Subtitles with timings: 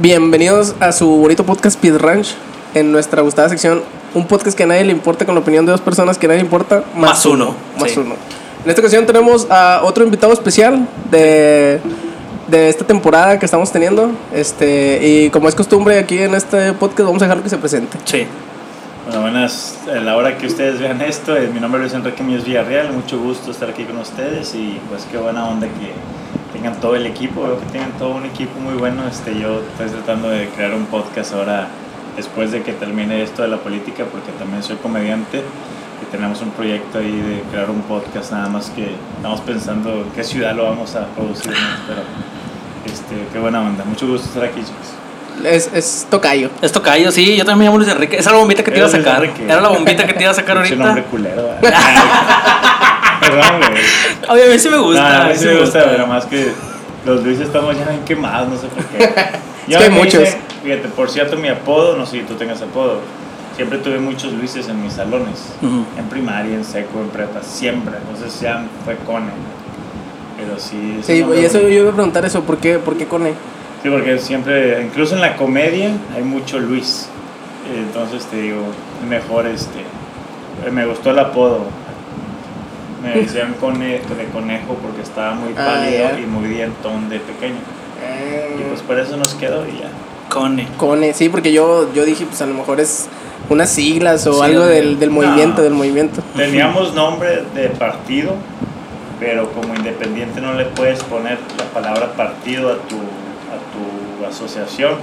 [0.00, 2.34] Bienvenidos a su bonito podcast Speed Ranch
[2.72, 3.82] en nuestra gustada sección.
[4.14, 6.28] Un podcast que a nadie le importa con la opinión de dos personas que a
[6.28, 6.82] nadie le importa.
[6.96, 8.00] Más uno, Más sí.
[8.00, 8.14] uno.
[8.64, 11.80] En esta ocasión tenemos a otro invitado especial de,
[12.48, 14.10] de esta temporada que estamos teniendo.
[14.32, 17.98] Este, y como es costumbre aquí en este podcast, vamos a dejarlo que se presente.
[18.06, 18.26] Sí.
[19.04, 22.46] Bueno, buenas, a la hora que ustedes vean esto, eh, mi nombre es Enrique Míos
[22.46, 25.92] Villarreal, mucho gusto estar aquí con ustedes y pues qué buena onda que
[26.60, 29.88] tengan todo el equipo, veo que tienen todo un equipo muy bueno, este, yo estoy
[29.88, 31.68] tratando de crear un podcast ahora
[32.16, 36.50] después de que termine esto de la política porque también soy comediante y tenemos un
[36.50, 40.64] proyecto ahí de crear un podcast nada más que estamos pensando en qué ciudad lo
[40.64, 41.54] vamos a producir,
[41.86, 42.02] pero
[42.84, 44.92] este, qué buena onda, mucho gusto estar aquí chicos.
[45.42, 46.50] Es, es Tocayo.
[46.60, 48.18] Es tocayo, sí, yo también me llamo Luis Enrique.
[48.18, 49.24] Esa era la bombita que te iba a sacar.
[49.24, 50.76] Era la bombita que te iba a sacar ahorita.
[50.76, 51.48] nombre culero.
[53.20, 53.60] Perdón,
[54.28, 54.50] güey.
[54.50, 55.18] Mí sí me gusta.
[55.18, 56.52] No, a mí sí me gusta, pero más que
[57.04, 58.98] los Luis estamos ya bien quemados, no sé por qué.
[59.68, 60.28] que hay muchos.
[60.62, 63.00] fíjate, por cierto, mi apodo, no sé si tú tengas apodo,
[63.56, 67.94] siempre tuve muchos Luises en mis salones, en primaria, en seco, en prepa, siempre.
[67.96, 69.30] Entonces ya fue Cone.
[70.36, 71.00] Pero sí.
[71.02, 73.34] Sí, y eso yo iba a preguntar eso, ¿por qué, por qué Cone?
[73.82, 77.08] Sí, porque siempre, incluso en la comedia, hay mucho Luis.
[77.74, 78.62] Entonces te digo,
[79.08, 79.84] mejor este.
[80.70, 81.64] Me gustó el apodo.
[83.02, 86.18] Me decían cone, de conejo porque estaba muy Ah, pálido ya.
[86.20, 87.56] y muy dientón de pequeño.
[88.58, 89.88] Y pues por eso nos quedó y ya.
[90.28, 90.68] Cone.
[90.76, 93.08] Cone, sí, porque yo, yo dije, pues a lo mejor es
[93.48, 95.62] unas siglas o Sí, algo de- del, del movimiento, No.
[95.62, 96.22] del movimiento.
[96.36, 98.34] Teníamos nombre de partido,
[99.18, 104.94] pero como independiente no le puedes poner la palabra partido a tu, a tu asociación.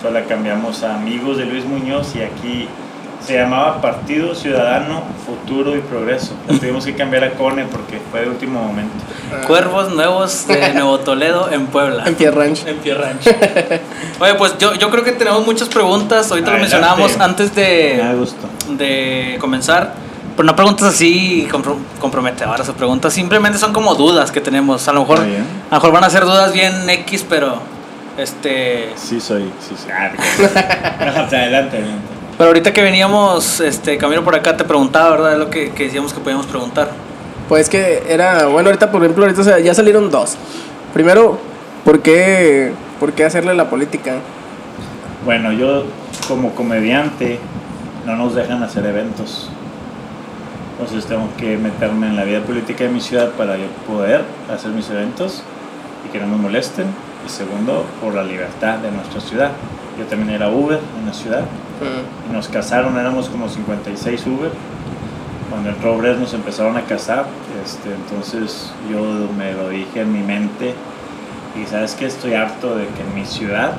[0.00, 2.68] Solo la cambiamos a Amigos de Luis Muñoz y aquí
[3.26, 6.34] se llamaba Partido Ciudadano Futuro y Progreso.
[6.46, 8.92] Tuvimos que cambiar a CONE porque fue de último momento.
[9.46, 12.04] Cuervos nuevos de Nuevo Toledo en Puebla.
[12.06, 12.66] En Pierre Ranch.
[12.66, 13.26] En Pierre Ranch.
[14.20, 16.30] Oye, pues yo, yo creo que tenemos muchas preguntas.
[16.30, 18.46] Ahorita lo mencionábamos antes de, gusto.
[18.70, 19.94] de comenzar.
[20.36, 23.12] Pero no preguntas así compro- comprometedoras o preguntas.
[23.14, 24.86] Simplemente son como dudas que tenemos.
[24.88, 27.58] A lo mejor, a lo mejor van a ser dudas bien X, pero
[28.18, 28.90] este.
[28.96, 29.44] Sí, soy.
[29.60, 29.86] Sí, sí.
[29.92, 30.10] Ah,
[30.98, 31.78] no, adelante, adelante.
[32.36, 35.32] Pero ahorita que veníamos este camino por acá te preguntaba, ¿verdad?
[35.34, 36.90] Es lo que, que decíamos que podíamos preguntar.
[37.48, 40.36] Pues que era, bueno, ahorita por ejemplo, ahorita ya salieron dos.
[40.92, 41.38] Primero,
[41.84, 44.16] ¿por qué, ¿por qué hacerle la política?
[45.24, 45.84] Bueno, yo
[46.26, 47.38] como comediante
[48.06, 49.48] no nos dejan hacer eventos.
[50.72, 54.22] Entonces tengo que meterme en la vida política de mi ciudad para yo poder
[54.52, 55.42] hacer mis eventos
[56.04, 56.86] y que no me molesten.
[57.24, 59.52] Y segundo, por la libertad de nuestra ciudad.
[59.98, 61.44] Yo también era Uber en la ciudad
[61.80, 62.30] Mm.
[62.30, 64.50] y nos casaron, éramos como 56 Uber.
[65.50, 67.26] Cuando entró Obres nos empezaron a casar,
[67.64, 70.74] este, entonces yo me lo dije en mi mente
[71.60, 73.72] y sabes que estoy harto de que en mi ciudad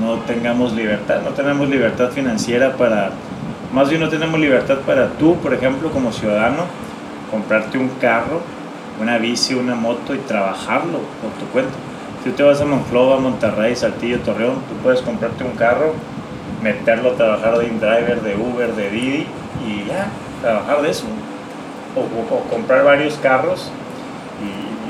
[0.00, 3.10] no tengamos libertad, no tenemos libertad financiera para,
[3.72, 6.64] más bien no tenemos libertad para tú, por ejemplo, como ciudadano,
[7.30, 8.40] comprarte un carro,
[9.00, 11.74] una bici, una moto y trabajarlo por tu cuenta.
[12.26, 15.94] Tú te vas a Monclova, Monterrey, Saltillo, Torreón, tú puedes comprarte un carro,
[16.60, 19.26] meterlo a trabajar de InDriver, de Uber, de Didi
[19.64, 20.08] y ya,
[20.42, 21.04] trabajar de eso.
[21.94, 23.70] O, comprar varios carros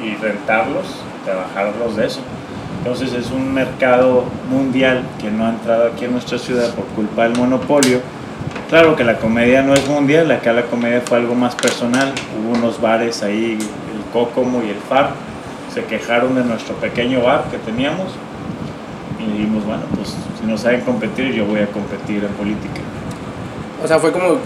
[0.02, 0.86] y, rentarlos,
[1.26, 2.20] trabajarlos de eso.
[2.78, 7.24] Entonces es un mercado mundial que no ha entrado aquí en nuestra ciudad por culpa
[7.24, 8.00] del monopolio.
[8.70, 12.14] Claro que la comedia no es mundial, acá la comedia fue algo más personal.
[12.40, 15.10] Hubo unos bares ahí, el Cócomo y el Far,
[15.76, 18.06] se quejaron de nuestro pequeño bar que teníamos
[19.20, 20.08] y dijimos, bueno, pues
[20.40, 22.80] si no saben competir, yo voy a competir en política.
[23.84, 24.36] O sea, fue como,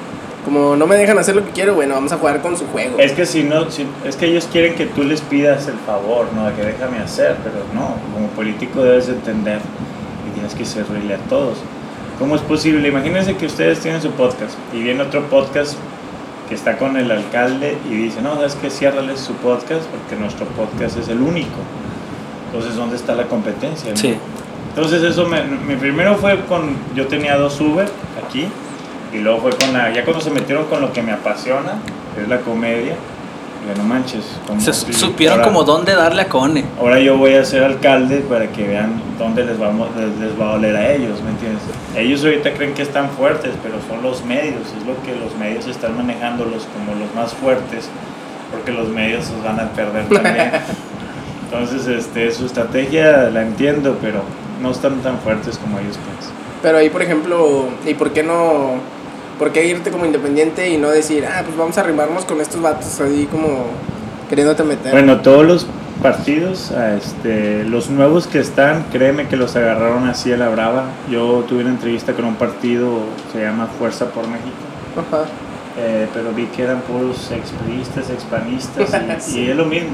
[0.44, 2.98] como no me dejan hacer lo que quiero, bueno, vamos a jugar con su juego.
[2.98, 6.26] Es que si no, si- es que ellos quieren que tú les pidas el favor,
[6.34, 9.60] no, de que déjame hacer, pero no, como político debes de entender
[10.28, 11.58] y tienes que servirle a todos.
[12.18, 12.88] ¿Cómo es posible?
[12.88, 15.76] Imagínense que ustedes tienen su podcast y viene otro podcast
[16.50, 20.46] que está con el alcalde y dice, no, es que ciérrales su podcast porque nuestro
[20.46, 21.60] podcast es el único.
[22.46, 23.92] Entonces, ¿dónde está la competencia?
[23.92, 23.96] no?
[23.96, 24.16] Sí.
[24.70, 27.88] Entonces eso me, mi primero fue con, yo tenía dos Uber
[28.26, 28.48] aquí
[29.12, 31.74] y luego fue con la, ya cuando se metieron con lo que me apasiona,
[32.16, 32.96] que es la comedia,
[33.68, 34.24] dije, no manches.
[34.46, 36.64] ¿cómo Se supieron ahora- como dónde darle a Cone.
[36.78, 40.50] Ahora yo voy a ser alcalde para que vean dónde les, vamos, les, les va
[40.50, 41.62] a doler a ellos, ¿me entiendes?
[41.96, 45.66] Ellos ahorita creen que están fuertes, pero son los medios, es lo que los medios
[45.66, 47.88] están manejándolos como los más fuertes,
[48.50, 50.52] porque los medios los van a perder también.
[51.52, 54.22] Entonces, este, su estrategia la entiendo, pero
[54.62, 56.32] no están tan fuertes como ellos piensan.
[56.62, 58.74] Pero ahí, por ejemplo, ¿y por qué no,
[59.40, 62.60] por qué irte como independiente y no decir, ah, pues vamos a arrimarnos con estos
[62.62, 63.64] vatos ahí como
[64.28, 64.92] queriéndote meter?
[64.92, 65.66] Bueno, todos los,
[66.00, 66.70] partidos.
[66.98, 70.84] Este, los nuevos que están, créeme que los agarraron así a la brava.
[71.10, 73.00] Yo tuve una entrevista con un partido,
[73.32, 74.50] se llama Fuerza por México.
[74.96, 75.24] Ajá.
[75.78, 78.90] Eh, pero vi que eran puros expriistas, expanistas,
[79.34, 79.90] y, y es lo mismo.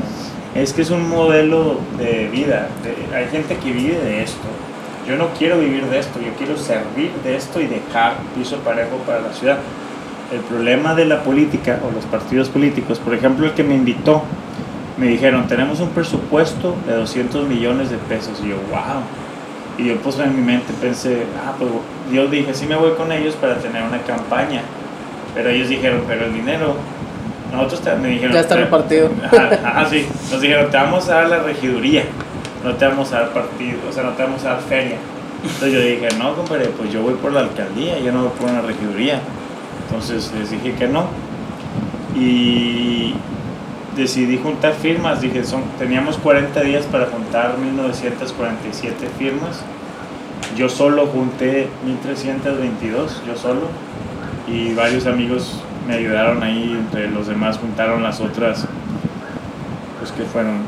[0.54, 2.68] Es que es un modelo de vida.
[2.82, 4.48] de- hay gente que vive de esto.
[5.08, 8.96] Yo no quiero vivir de esto, yo quiero servir de esto y dejar piso parejo
[9.06, 9.58] para la ciudad.
[10.32, 14.22] El problema de la política o los partidos políticos, por ejemplo, el que me invitó,
[14.98, 18.40] me dijeron, tenemos un presupuesto de 200 millones de pesos.
[18.44, 19.02] Y yo, wow.
[19.78, 21.70] Y yo pues en mi mente pensé, ah, pues
[22.12, 24.62] yo dije, sí me voy con ellos para tener una campaña.
[25.34, 26.74] Pero ellos dijeron, pero el dinero,
[27.52, 28.32] nosotros te- me dijeron...
[28.34, 29.10] Ya está "Te- repartido.
[29.24, 30.06] Ajá, ajá, sí.
[30.32, 32.04] Nos dijeron, te vamos a dar la regiduría,
[32.66, 34.96] no te vamos a dar partido, o sea, no te vamos a dar feria.
[35.40, 38.50] Entonces yo dije, no, compadre, pues yo voy por la alcaldía, yo no voy por
[38.50, 39.20] una regiduría.
[39.86, 41.06] Entonces les dije que no.
[42.16, 43.14] Y
[43.94, 49.62] decidí juntar firmas, dije, son, teníamos 40 días para juntar 1947 firmas.
[50.56, 53.68] Yo solo junté 1322, yo solo.
[54.48, 58.66] Y varios amigos me ayudaron ahí, entre los demás juntaron las otras,
[60.00, 60.62] pues que fueron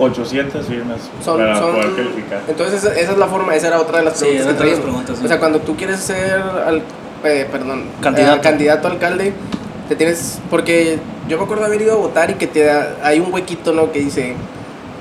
[0.00, 2.40] 800 firmas Son, para son- poder calificar.
[2.48, 4.64] Entonces esa, es la forma, esa era otra de las Sí, preguntas que era otra
[4.66, 5.24] de las preguntas, sí.
[5.24, 6.82] O sea, cuando tú quieres ser al,
[7.24, 8.36] eh, perdón, Candidato.
[8.36, 9.32] eh, candidato a alcalde,
[9.88, 10.98] te tienes porque
[11.28, 13.92] yo me acuerdo haber ido a votar y que te da, hay un huequito, ¿no?
[13.92, 14.34] que dice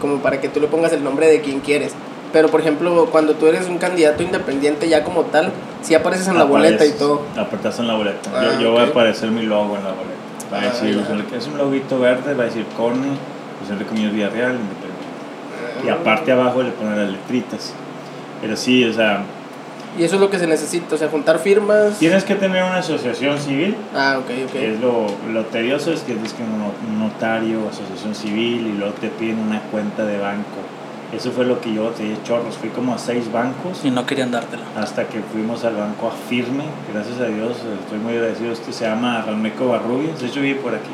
[0.02, 1.94] como para que tú le pongas el nombre de quien quieres.
[2.32, 5.52] Pero por ejemplo, cuando tú eres un candidato independiente ya como tal,
[5.82, 7.22] si apareces en la boleta y Apareces- todo.
[7.38, 8.30] Apartas en la boleta.
[8.36, 10.54] Ah, yo, yo voy a aparecer mi logo en la boleta.
[10.54, 13.08] Va a Ah, decir, que es un loguito verde, va a decir CONE,
[13.62, 14.89] José Enrique Muñoz Villarreal, independiente.
[15.86, 17.74] Y aparte abajo le ponen las letritas.
[18.42, 19.24] Pero sí, o sea,
[19.98, 21.98] Y eso es lo que se necesita, o sea, juntar firmas.
[22.00, 23.76] tienes que tener una asociación civil.
[23.96, 24.56] Ah, ok, ok.
[24.56, 28.78] Es lo, lo tedioso es que tienes que un no- un notario, asociación civil y
[28.78, 30.60] luego te piden una cuenta de banco.
[31.12, 32.56] Eso fue lo que yo te di chorros.
[32.58, 34.62] Fui como a seis bancos Y no querían dártela.
[34.78, 36.66] hasta que fuimos al banco a Firme.
[36.94, 37.54] Gracias a Dios,
[37.84, 38.52] estoy muy agradecido.
[38.52, 40.22] Este se llama Rameco Barrubias.
[40.22, 40.92] De hecho, vive por aquí.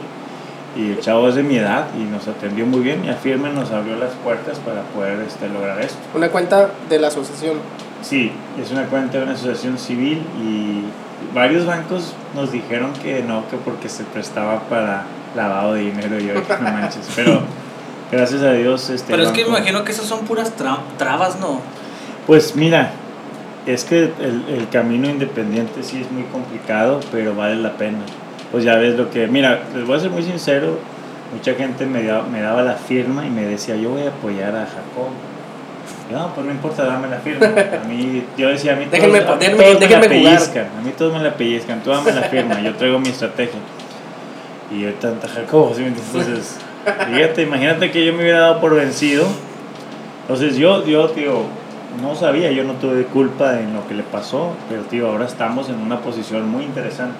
[0.75, 3.05] Y el chavo es de mi edad y nos atendió muy bien.
[3.05, 5.97] Y a Firme nos abrió las puertas para poder este, lograr esto.
[6.13, 7.57] Una cuenta de la asociación.
[8.01, 8.31] Sí,
[8.61, 10.83] es una cuenta de una asociación civil y
[11.33, 15.03] varios bancos nos dijeron que no, que porque se prestaba para
[15.35, 17.41] lavado de dinero y yo dije, no manches, pero
[18.11, 21.39] gracias a Dios este Pero es que me imagino que esas son puras tra- trabas,
[21.39, 21.61] ¿no?
[22.27, 22.91] Pues mira,
[23.65, 27.99] es que el, el camino independiente sí es muy complicado, pero vale la pena.
[28.55, 30.77] Pues ya ves lo que, mira, les voy a ser muy sincero,
[31.33, 34.55] mucha gente me, da- me daba la firma y me decía, yo voy a apoyar
[34.55, 35.09] a Jacob.
[36.09, 37.47] Yo, no, pues no importa, dame la firma.
[37.47, 39.99] A mí, yo decía, a mí todos, Déjenme- a mí déjenme- todos me la
[40.37, 43.59] pellizcan, a mí todos me la pellizcan, tú dame la firma, yo traigo mi estrategia.
[44.71, 45.83] Y ahorita anta Jacob, ¿sí?
[45.83, 46.55] Entonces,
[47.13, 49.25] fíjate, imagínate que yo me hubiera dado por vencido.
[50.21, 51.41] Entonces yo, yo, tío,
[52.01, 55.67] no sabía, yo no tuve culpa en lo que le pasó, pero tío, ahora estamos
[55.67, 57.17] en una posición muy interesante.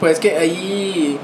[0.00, 1.18] Pues que ahí.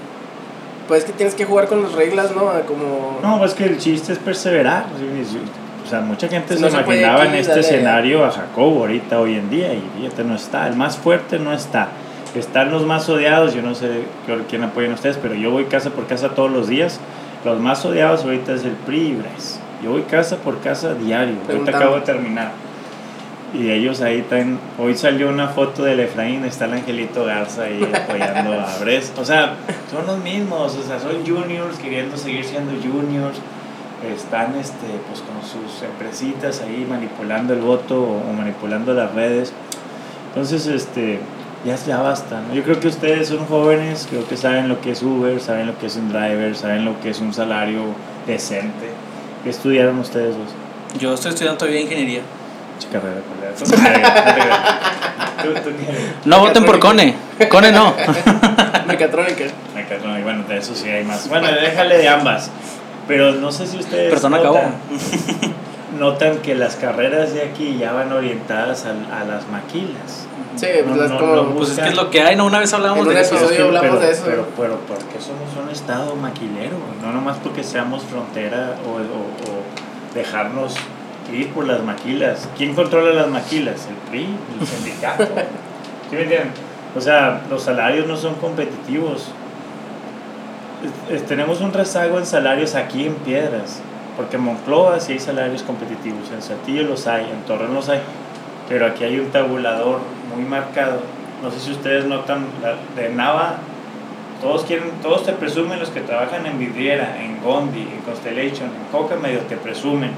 [0.88, 2.50] Pues que tienes que jugar con las reglas, ¿no?
[2.66, 3.18] Como.
[3.22, 4.86] No, pues que el chiste es perseverar.
[5.84, 8.80] O sea, mucha gente se no se imaginaba aquí, en este dale escenario a Jacobo
[8.80, 10.66] ahorita, hoy en día, y fíjate, no está.
[10.66, 11.88] El más fuerte no está.
[12.34, 14.04] Están los más odiados, yo no sé
[14.48, 17.00] quién apoyan ustedes, pero yo voy casa por casa todos los días.
[17.44, 19.60] Los más odiados ahorita es el PRI y.
[19.82, 21.36] Yo voy casa por casa diario.
[21.48, 22.52] Ahorita acabo de terminar.
[23.54, 24.58] Y ellos ahí están.
[24.78, 29.12] Hoy salió una foto del Efraín, está el Angelito Garza ahí apoyando a Bres.
[29.17, 29.55] O sea,
[29.90, 30.76] son los mismos.
[30.76, 33.38] O sea, son juniors queriendo seguir siendo juniors.
[34.12, 39.52] Están este, pues, con sus empresitas ahí manipulando el voto o manipulando las redes.
[40.29, 41.20] Entonces, este,
[41.64, 42.40] ya, ya basta.
[42.40, 42.55] ¿no?
[42.55, 45.79] Yo creo que ustedes son jóvenes, creo que saben lo que es Uber, saben lo
[45.79, 47.82] que es un driver, saben lo que es un salario
[48.26, 48.90] decente.
[49.44, 51.00] ¿Qué estudiaron ustedes dos?
[51.00, 52.22] Yo estoy estudiando todavía ingeniería.
[52.90, 53.20] Carrera.
[56.24, 57.14] No voten por Cone.
[57.50, 57.94] Cone no.
[58.86, 59.44] Mecatrónica.
[59.74, 61.28] Mecatrónica, bueno, de eso sí hay más.
[61.28, 62.50] Bueno, déjale de ambas.
[63.06, 64.72] Pero no sé si ustedes Persona notan, acabó.
[65.98, 70.26] notan que las carreras de aquí ya van orientadas al- a, las maquilas.
[70.56, 71.36] Sí, No, pues las no, como.
[71.36, 72.46] no, Pues es que es lo que hay, ¿no?
[72.46, 73.34] Una vez un de eso.
[73.34, 74.22] Es hablamos pero, de eso.
[74.24, 76.76] Pero, pero, ¿por qué somos un estado maquilero?
[77.02, 80.74] No nomás porque seamos frontera o, o- o dejarnos
[81.34, 82.48] ir por las maquilas.
[82.56, 83.86] ¿Quién controla las maquilas?
[83.88, 84.26] El PRI,
[84.60, 85.24] el sindicato.
[86.10, 86.50] ¿Sí me entienden?
[86.96, 89.29] O sea, los salarios no son competitivos.
[91.08, 93.81] Es- es- tenemos un rezago en salarios aquí en Piedras.
[94.17, 97.98] Porque en Monclova sí hay salarios competitivos, en Saltillo los hay, en Torreón los hay,
[98.69, 99.98] pero aquí hay un tabulador
[100.32, 101.00] muy marcado.
[101.43, 103.56] No sé si ustedes notan, la- de Nava,
[104.41, 108.84] Todos quieren, todos te presumen los que trabajan en Vidriera, en Gondi, en Constellation, en
[108.93, 110.10] Coca medio te presumen.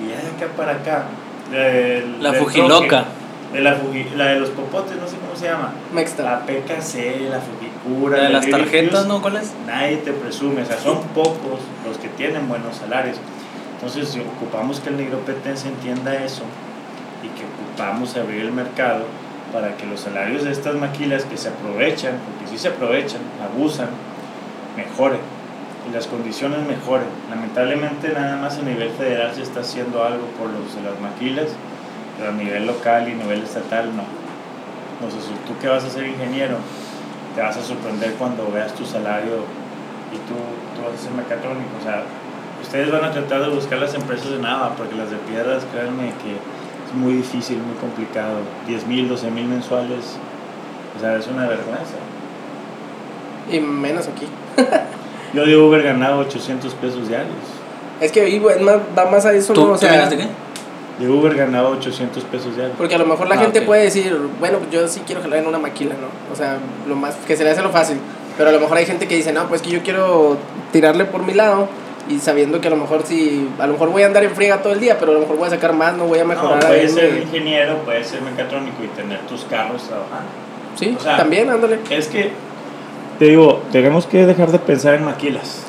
[0.00, 1.04] Y ya de acá para acá.
[1.50, 3.04] del- La Fujiloca.
[3.52, 5.72] De la, Fuji- la de los popotes, no sé cómo se llama.
[5.94, 6.22] Mexta.
[6.24, 8.16] La PKC, la Fujikura.
[8.18, 9.22] La de la las tarjetas, Fuse, ¿no?
[9.22, 9.52] ¿Cuál es?
[9.66, 13.16] Nadie te presume, o sea, son pocos los que tienen buenos salarios.
[13.76, 16.42] Entonces, si ocupamos que el nigropetense entienda eso
[17.22, 19.04] y que ocupamos abrir el mercado
[19.52, 23.88] para que los salarios de estas maquilas que se aprovechan, porque sí se aprovechan, abusan,
[24.76, 25.20] mejoren
[25.88, 27.08] y las condiciones mejoren.
[27.30, 31.48] Lamentablemente, nada más a nivel federal se está haciendo algo por los de las maquilas,
[32.18, 34.04] pero a nivel local y nivel estatal no.
[34.94, 36.56] Entonces, tú que vas a ser ingeniero,
[37.34, 39.44] te vas a sorprender cuando veas tu salario
[40.12, 40.34] y tú,
[40.74, 41.70] tú vas a ser mecatrónico.
[41.78, 42.02] O sea,
[42.62, 46.14] ustedes van a tratar de buscar las empresas de nada, porque las de piedras, créanme
[46.22, 48.38] que es muy difícil, muy complicado.
[48.66, 50.16] 10 mil, 12 mil mensuales,
[50.96, 51.96] o sea, es una vergüenza.
[53.50, 54.26] Y menos aquí.
[55.34, 57.34] Yo de Uber ganaba 800 pesos diarios.
[58.00, 59.68] Es que ahí, va más a eso, ¿Tú, ¿no?
[59.68, 60.26] O ¿tú sea, vienes de qué?
[60.98, 62.76] De Uber ganaba 800 pesos diarios.
[62.78, 63.64] Porque a lo mejor la Ah, gente ok.
[63.66, 66.32] puede decir, bueno, yo sí quiero jalar en una maquila, ¿no?
[66.32, 67.98] O sea, lo más, que se le hace lo fácil.
[68.38, 70.36] Pero a lo mejor hay gente que dice, no, pues que yo quiero
[70.72, 71.68] tirarle por mi lado
[72.08, 74.62] y sabiendo que a lo mejor sí, a lo mejor voy a andar en friega
[74.62, 76.28] todo el día, pero a lo mejor voy a sacar más, no voy a No,
[76.28, 80.28] mejorar ahí puedes ser mi- ingeniero, puedes ser mecatrónico y tener tus carros trabajando.
[80.76, 81.78] Sí, o sea, también, ándale.
[81.90, 82.30] Es que,
[83.18, 85.62] te digo, tenemos que dejar de pensar en maquilas.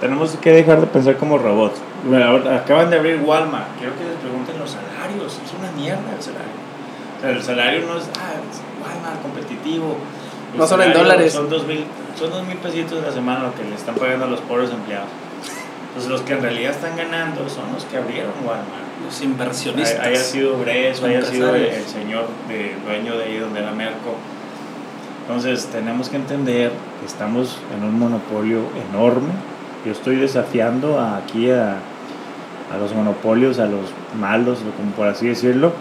[0.00, 1.80] Tenemos que dejar de pensar como robots.
[2.52, 3.66] Acaban de abrir Walmart.
[3.78, 5.40] Quiero que les pregunten los salarios.
[5.44, 6.56] Es una mierda el salario.
[7.16, 9.96] O sea, el salario no es, ah, es Walmart competitivo.
[10.52, 11.32] El No solo en dólares.
[11.32, 11.84] Son dos mil,
[12.18, 14.70] son dos mil pesitos a la semana lo que le están pagando a los pobres
[14.70, 15.08] empleados.
[15.88, 18.84] Entonces, los que en realidad están ganando son los que abrieron Walmart.
[19.04, 20.06] Los Hay- inversionistas.
[20.06, 24.14] haya sido Breso, haya sido el señor de, dueño de ahí donde era Merco.
[25.26, 29.30] Entonces tenemos que entender que estamos en un monopolio enorme.
[29.84, 31.78] Yo estoy desafiando aquí a,
[32.72, 33.90] a los monopolios, a los
[34.20, 35.72] malos, como por así decirlo.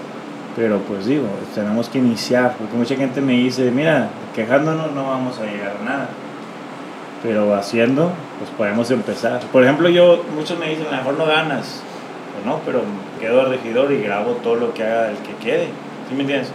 [0.56, 5.38] Pero pues digo, tenemos que iniciar, porque mucha gente me dice, mira, quejándonos no vamos
[5.38, 6.10] a llegar a nada.
[7.22, 9.42] Pero haciendo, pues podemos empezar.
[9.52, 11.84] Por ejemplo, yo, muchos me dicen, a lo mejor no ganas.
[12.34, 12.82] Pues no, pero
[13.20, 15.68] quedo regidor y grabo todo lo que haga el que quede.
[16.10, 16.52] ¿Sí me entiendes?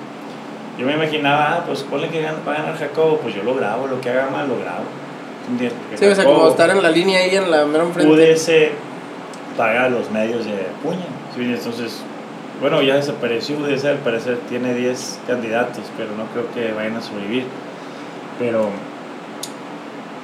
[0.78, 3.86] Yo me imaginaba, ah, pues ponle que va a ganar Jacobo, pues yo lo grabo,
[3.86, 4.84] lo que haga mal lo grabo.
[5.44, 5.78] ¿Sí me entiendes?
[5.82, 8.10] Porque Sí, o sea, como estar en la línea ahí en la mera enfrente.
[8.12, 8.50] UDS
[9.56, 11.04] paga los medios de Puña.
[11.36, 11.42] ¿sí?
[11.42, 11.98] Entonces,
[12.60, 17.02] bueno, ya desapareció UDS, al parecer tiene 10 candidatos, pero no creo que vayan a
[17.02, 17.44] sobrevivir.
[18.38, 18.68] Pero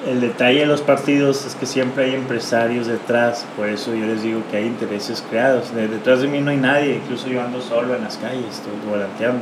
[0.06, 4.22] el detalle de los partidos es que siempre hay empresarios detrás, por eso yo les
[4.22, 5.74] digo que hay intereses creados.
[5.74, 8.72] De- detrás de mí no hay nadie, incluso yo ando solo en las calles, estoy
[8.88, 9.40] volanteando.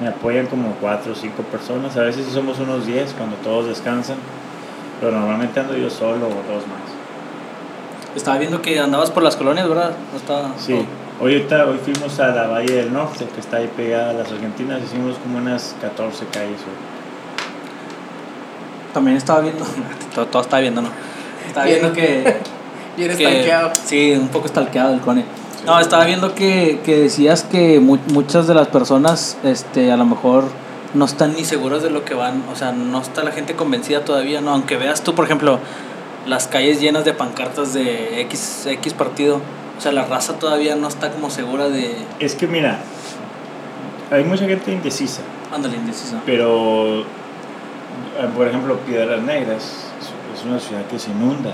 [0.00, 4.16] Me apoyan como 4 o 5 personas, a veces somos unos 10 cuando todos descansan,
[5.00, 8.16] pero normalmente ando yo solo o dos más.
[8.16, 9.92] Estaba viendo que andabas por las colonias, ¿verdad?
[10.12, 10.50] No estaba...
[10.58, 10.72] Sí,
[11.20, 14.30] hoy, ahorita- hoy fuimos a la Valle del Norte, que está ahí pegada a las
[14.32, 16.76] Argentinas, hicimos como unas 14 calles hoy.
[18.92, 19.64] También estaba viendo...
[20.14, 20.88] todo, todo estaba viendo, ¿no?
[21.46, 22.36] Estaba viendo que...
[22.96, 23.72] Y eres que- tanqueado.
[23.84, 25.24] Sí, un poco stalkeado el Cone.
[25.66, 30.04] No, estaba viendo que, que decías que mu- muchas de las personas este, a lo
[30.04, 30.44] mejor
[30.92, 34.04] no están ni seguras de lo que van, o sea, no está la gente convencida
[34.04, 34.50] todavía, ¿no?
[34.52, 35.58] Aunque veas tú, por ejemplo,
[36.26, 39.40] las calles llenas de pancartas de X, X partido,
[39.78, 41.96] o sea, la raza todavía no está como segura de...
[42.20, 42.78] Es que mira,
[44.10, 46.20] hay mucha gente indecisa, Ándale, indecisa.
[46.26, 47.04] pero eh,
[48.36, 49.62] por ejemplo Piedras Negras
[49.98, 51.50] es- es una ciudad que se inunda,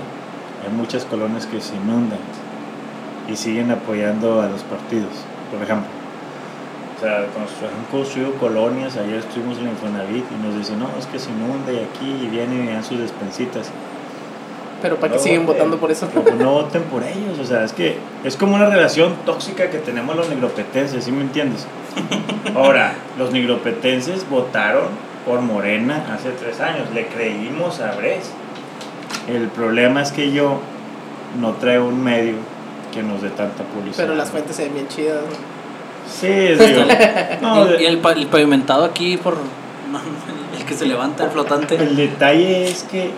[0.65, 2.19] hay muchas colonias que se inundan
[3.27, 5.11] y siguen apoyando a los partidos,
[5.51, 5.87] por ejemplo.
[6.97, 11.17] O sea, han construido colonias, ayer estuvimos en Infonavit y nos dicen, no, es que
[11.17, 13.71] se inunda y aquí y vienen y dan sus despensitas.
[14.83, 15.57] Pero ¿para qué No siguen voten.
[15.57, 16.07] votando por eso?
[16.13, 19.69] No, pues no voten por ellos, o sea, es que es como una relación tóxica
[19.69, 21.65] que tenemos los negropetenses, ¿sí me entiendes?
[22.55, 24.85] Ahora, los negropetenses votaron
[25.25, 28.31] por Morena hace tres años, le creímos a Bres.
[29.27, 30.59] El problema es que yo
[31.39, 32.35] no traigo un medio
[32.91, 34.05] que nos dé tanta publicidad.
[34.05, 35.21] Pero las fuentes se ven bien chidas.
[35.21, 35.61] ¿no?
[36.11, 36.83] Sí, digo,
[37.41, 39.37] no, y, y el, pa- el pavimentado aquí por...
[40.57, 41.75] el que se levanta, el flotante.
[41.75, 43.11] El detalle es que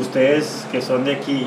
[0.00, 1.46] ustedes que son de aquí,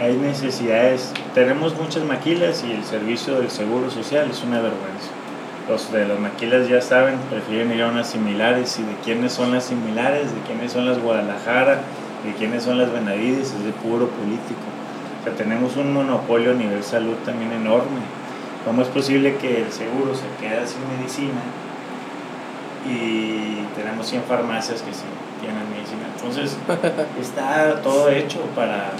[0.00, 1.12] hay necesidades.
[1.34, 5.08] Tenemos muchas maquilas y el servicio del seguro social es una vergüenza.
[5.68, 9.52] Los de las maquilas ya saben, prefieren ir a unas similares y de quiénes son
[9.52, 11.80] las similares, de quiénes son las Guadalajara,
[12.24, 14.66] de quiénes son las Benavides, es de puro político.
[15.20, 18.00] O sea, tenemos un monopolio a nivel salud también enorme.
[18.64, 21.40] ¿Cómo es posible que el seguro se quede sin medicina
[22.86, 25.04] y tenemos 100 farmacias que sí
[25.40, 26.06] tienen medicina.
[26.14, 26.56] Entonces,
[27.20, 28.92] está todo hecho para,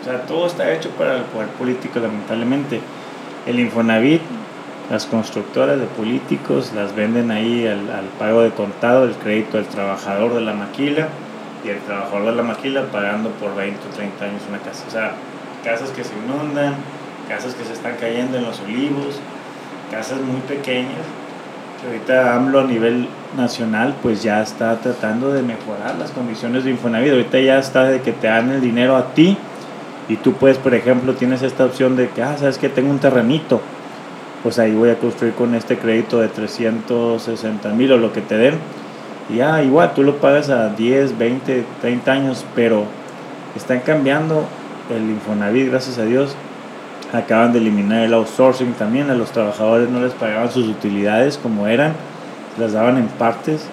[0.00, 2.80] o sea, todo está hecho para el poder político, lamentablemente.
[3.46, 4.22] El Infonavit,
[4.90, 9.66] las constructoras de políticos las venden ahí al, al pago de contado, el crédito del
[9.66, 11.08] trabajador de la maquila
[11.64, 14.84] y el trabajador de la maquila pagando por 20 o 30 años una casa.
[14.86, 15.12] O sea,
[15.64, 16.74] casas que se inundan,
[17.28, 19.20] casas que se están cayendo en los olivos,
[19.90, 21.04] casas muy pequeñas.
[21.86, 27.12] Ahorita AMLO a nivel nacional pues ya está tratando de mejorar las condiciones de Infonavit.
[27.12, 29.36] Ahorita ya está de que te dan el dinero a ti
[30.08, 32.98] y tú puedes, por ejemplo, tienes esta opción de que, ah, sabes que tengo un
[32.98, 33.60] terrenito,
[34.42, 38.36] pues ahí voy a construir con este crédito de 360 mil o lo que te
[38.36, 38.58] den.
[39.30, 42.84] Ya, igual, tú lo pagas a 10, 20, 30 años, pero
[43.56, 44.44] están cambiando
[44.94, 46.36] el Infonavit, gracias a Dios.
[47.12, 51.66] Acaban de eliminar el outsourcing también, a los trabajadores no les pagaban sus utilidades como
[51.68, 51.94] eran,
[52.58, 53.66] las daban en partes.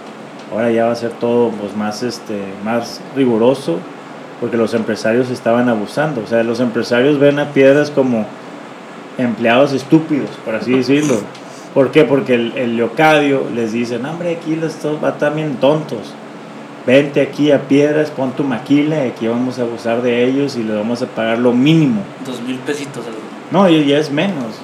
[0.54, 3.80] Ahora ya va a ser todo pues, más, este, más riguroso
[4.42, 6.22] porque los empresarios estaban abusando.
[6.22, 8.26] O sea, los empresarios ven a piedras como
[9.18, 11.16] empleados estúpidos, por así decirlo.
[11.74, 12.04] ¿Por qué?
[12.04, 16.14] Porque el, el Leocadio les dice, no, hombre, aquí los va también tontos.
[16.86, 20.64] Vente aquí a piedras, pon tu maquila y aquí vamos a abusar de ellos y
[20.64, 22.02] les vamos a pagar lo mínimo.
[22.26, 23.06] Dos mil pesitos.
[23.52, 24.60] No, y ya es menos.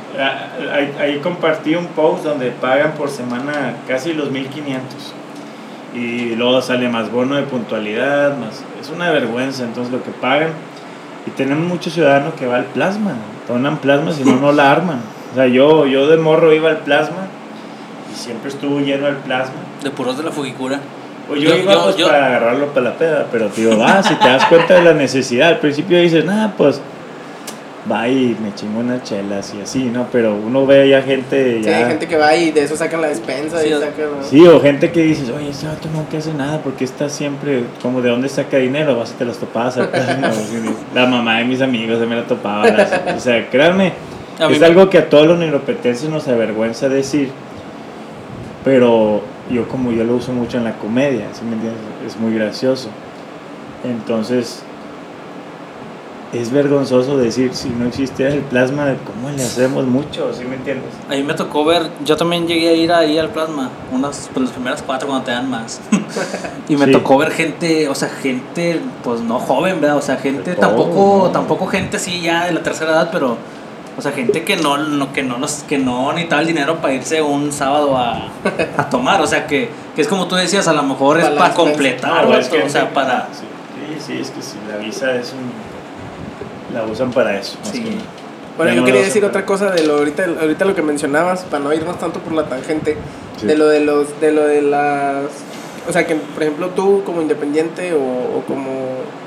[0.74, 5.14] Ahí, ahí compartí un post donde pagan por semana casi los 1500
[5.94, 10.50] y luego sale más bono de puntualidad, más es una vergüenza entonces lo que pagan
[11.26, 13.14] y tenemos muchos ciudadanos que va al plasma,
[13.48, 15.00] donan plasma si no no la arman.
[15.32, 17.28] O sea, yo yo de morro iba al plasma
[18.12, 19.56] y siempre estuvo lleno el plasma.
[19.84, 20.80] De puros de la fugicura.
[21.28, 24.46] Pues yo, iba pues para agarrarlo para la peda, pero tío, vas si te das
[24.46, 25.50] cuenta de la necesidad.
[25.50, 26.80] Al principio dices, nada, pues
[27.90, 30.08] va y me chingo unas chelas y así, ¿no?
[30.12, 31.62] Pero uno ve ya gente.
[31.62, 31.64] Ya...
[31.64, 34.10] Sí, hay gente que va y de eso sacan la despensa sí, y sacan.
[34.30, 38.02] Sí, o gente que dices, oye, ese vato no hace nada porque está siempre, como
[38.02, 39.78] de dónde saca dinero, vas y te las topabas
[40.96, 42.66] La mamá de mis amigos se me la topaba.
[43.16, 43.94] o sea, créanme,
[44.40, 47.32] es algo que a todos los neuropetenses nos avergüenza decir,
[48.64, 51.82] pero yo, como yo lo uso mucho en la comedia, ¿sí me entiendes?
[52.06, 52.90] Es muy gracioso.
[53.84, 54.64] Entonces
[56.34, 60.34] es vergonzoso decir si no existiera el plasma, ¿cómo le hacemos mucho?
[60.34, 60.92] ¿Sí me entiendes?
[61.10, 64.48] A mí me tocó ver, yo también llegué a ir ahí al plasma, unas, pues
[64.48, 65.80] las primeras cuatro cuando te dan más.
[66.68, 69.98] y me tocó ver gente, o sea, gente, pues no joven, ¿verdad?
[69.98, 73.38] O sea, gente tampoco, tampoco gente así ya de la tercera edad, pero,
[73.98, 76.94] o sea, gente que no, no que no los, que no necesitaba el dinero para
[76.94, 78.30] irse un sábado a,
[78.78, 79.22] a tomar.
[79.22, 82.70] O sea, que, que, es como tú decías, a lo mejor es para completar, o
[82.70, 83.28] sea, para.
[83.34, 85.52] Sí, sí, es que si la visa es un
[86.74, 87.58] la usan para eso.
[88.58, 91.74] Bueno, yo quería decir otra cosa de lo ahorita, ahorita lo que mencionabas, para no
[91.74, 92.98] irnos tanto por la tangente,
[93.42, 95.26] de lo de los, de lo de las,
[95.88, 98.72] o sea que por ejemplo tú como independiente o, como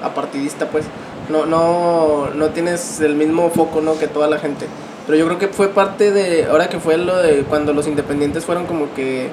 [0.03, 0.85] apartidista pues,
[1.29, 4.67] no, no, no tienes el mismo foco no que toda la gente.
[5.07, 8.45] Pero yo creo que fue parte de, ahora que fue lo de cuando los independientes
[8.45, 9.31] fueron como que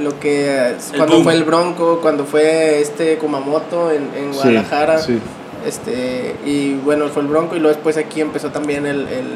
[0.00, 5.18] lo que cuando fue el Bronco, cuando fue este Kumamoto en, en Guadalajara, sí,
[5.66, 9.26] este, y bueno, fue el Bronco y luego después aquí empezó también el, el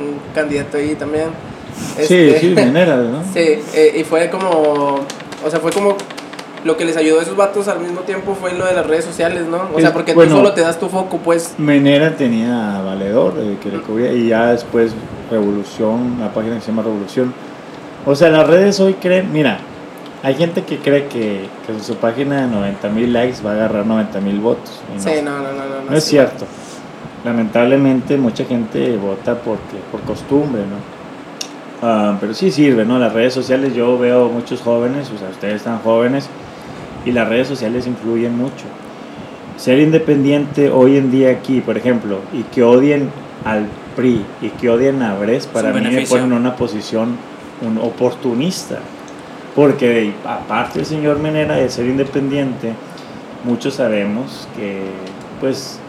[0.00, 1.30] un candidato ahí también.
[1.98, 3.22] Este, sí, sí, minera, ¿no?
[3.32, 4.50] sí, eh, y fue como,
[5.44, 5.96] o sea, fue como
[6.68, 9.06] lo que les ayudó a esos vatos al mismo tiempo fue lo de las redes
[9.06, 9.70] sociales, ¿no?
[9.74, 11.54] O sea, porque tú solo te das tu foco, pues.
[11.56, 14.92] Menera tenía Valedor, eh, que le cubría, y ya después
[15.30, 17.32] Revolución, la página que se llama Revolución.
[18.04, 19.60] O sea, las redes hoy creen, mira,
[20.22, 23.86] hay gente que cree que, que su página de 90 mil likes va a agarrar
[23.86, 24.82] 90 mil votos.
[24.94, 25.02] No.
[25.02, 25.90] Sí, no, no, no, no.
[25.90, 26.44] No, es cierto.
[27.24, 30.98] Lamentablemente mucha gente vota porque, por costumbre, ¿no?
[31.80, 32.98] Uh, pero sí sirve, ¿no?
[32.98, 36.28] Las redes sociales, yo veo muchos jóvenes, o sea, ustedes están jóvenes,
[37.04, 38.64] y las redes sociales influyen mucho.
[39.56, 43.10] Ser independiente hoy en día aquí, por ejemplo, y que odien
[43.44, 47.16] al PRI y que odien a Bres, para mí me ponen en una posición
[47.66, 48.78] un oportunista.
[49.56, 52.74] Porque aparte el señor Menera de ser independiente,
[53.44, 54.82] muchos sabemos que
[55.40, 55.80] pues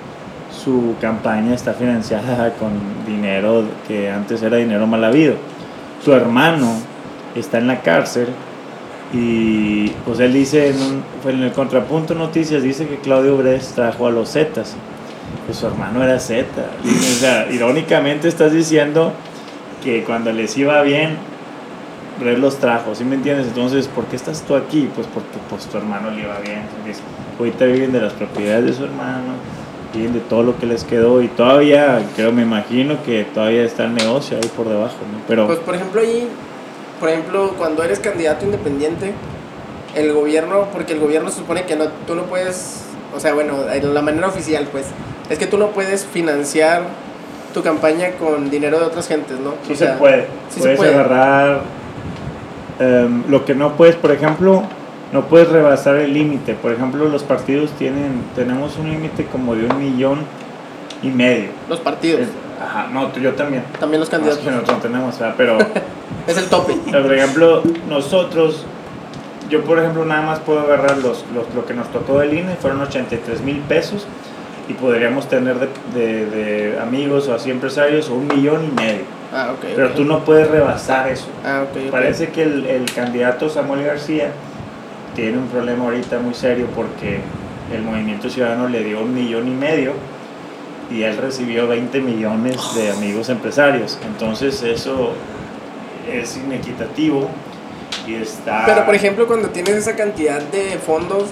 [0.63, 2.71] su campaña está financiada con
[3.05, 5.35] dinero que antes era dinero mal habido.
[6.03, 6.73] Su hermano
[7.35, 8.27] está en la cárcel
[9.13, 14.11] y pues él dice en, en el contrapunto noticias dice que Claudio Bres trajo a
[14.11, 14.75] los Zetas
[15.47, 19.13] que su hermano era Zeta o sea, irónicamente estás diciendo
[19.83, 21.17] que cuando les iba bien
[22.19, 23.47] Red los trajo, ¿sí me entiendes?
[23.47, 24.89] Entonces, ¿por qué estás tú aquí?
[24.93, 26.63] Pues porque pues, tu hermano le iba bien.
[26.77, 27.01] Entonces,
[27.37, 29.33] ahorita viven de las propiedades de su hermano,
[29.93, 33.85] viven de todo lo que les quedó y todavía, creo, me imagino que todavía está
[33.85, 35.19] el negocio ahí por debajo, ¿no?
[35.27, 35.47] Pero...
[35.47, 36.27] Pues, por ejemplo, ahí
[36.99, 39.13] por ejemplo, cuando eres candidato independiente,
[39.95, 42.83] el gobierno, porque el gobierno se supone que no, tú no puedes,
[43.15, 44.85] o sea, bueno, en la manera oficial, pues,
[45.29, 46.83] es que tú no puedes financiar
[47.53, 49.53] tu campaña con dinero de otras gentes, ¿no?
[49.65, 50.27] Sí O se puede.
[50.49, 50.93] sí se puedes puede.
[50.93, 51.61] agarrar.
[52.79, 54.63] em, lo que no puedes, por ejemplo,
[55.11, 56.53] no puedes rebasar el límite.
[56.53, 58.21] Por ejemplo, los partidos tienen.
[58.35, 60.19] Tenemos un límite como de un millón
[61.03, 61.49] y medio.
[61.67, 62.29] Los partidos, Es-
[62.63, 63.63] ajá, no, tú- yo también.
[63.79, 64.43] también los candidatos.
[64.43, 65.33] que nosotros tenemos, ¿verdad?
[65.37, 65.57] pero.
[66.29, 66.75] Es el tope.
[66.91, 68.65] Pero, por ejemplo, nosotros,
[69.49, 72.55] yo por ejemplo nada más puedo agarrar los, los- lo que nos tocó del INE,
[72.61, 74.05] fueron 83 mil pesos
[74.67, 75.67] y podríamos tener de,
[75.99, 79.01] de- de amigos o así empresarios un millón y medio.
[79.33, 79.65] Ah, ok.
[79.75, 79.95] Pero ok.
[79.95, 81.25] tú no puedes rebasar eso.
[81.43, 81.77] Ah, ok.
[81.87, 81.91] ok.
[81.91, 84.31] Parece que el, el candidato Samuel García
[85.15, 87.19] tiene un problema ahorita muy serio porque
[87.73, 89.93] el Movimiento Ciudadano le dio un millón y medio
[90.91, 93.97] y él recibió 20 millones de amigos empresarios.
[94.05, 95.13] Entonces eso
[96.11, 97.29] es inequitativo
[98.07, 98.63] y está...
[98.65, 101.25] Pero, por ejemplo, cuando tienes esa cantidad de fondos,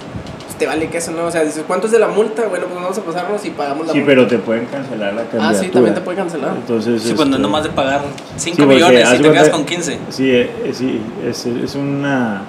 [0.44, 1.24] pues te vale que eso, ¿no?
[1.24, 2.46] O sea, dices, ¿cuánto es de la multa?
[2.48, 4.10] Bueno, pues vamos a pasarnos y pagamos la Sí, multa.
[4.12, 5.48] pero te pueden cancelar la candidatura.
[5.48, 6.54] Ah, sí, también te puede cancelar.
[6.56, 8.02] Entonces, Sí, cuando este, no más de pagar
[8.36, 9.98] 5 Sí, porque millones y te cuenta- quedas con 15.
[10.10, 12.42] Sí, eh, sí es, es una...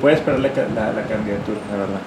[0.00, 2.00] Puedes perder la, ca- la, la candidatura, la verdad.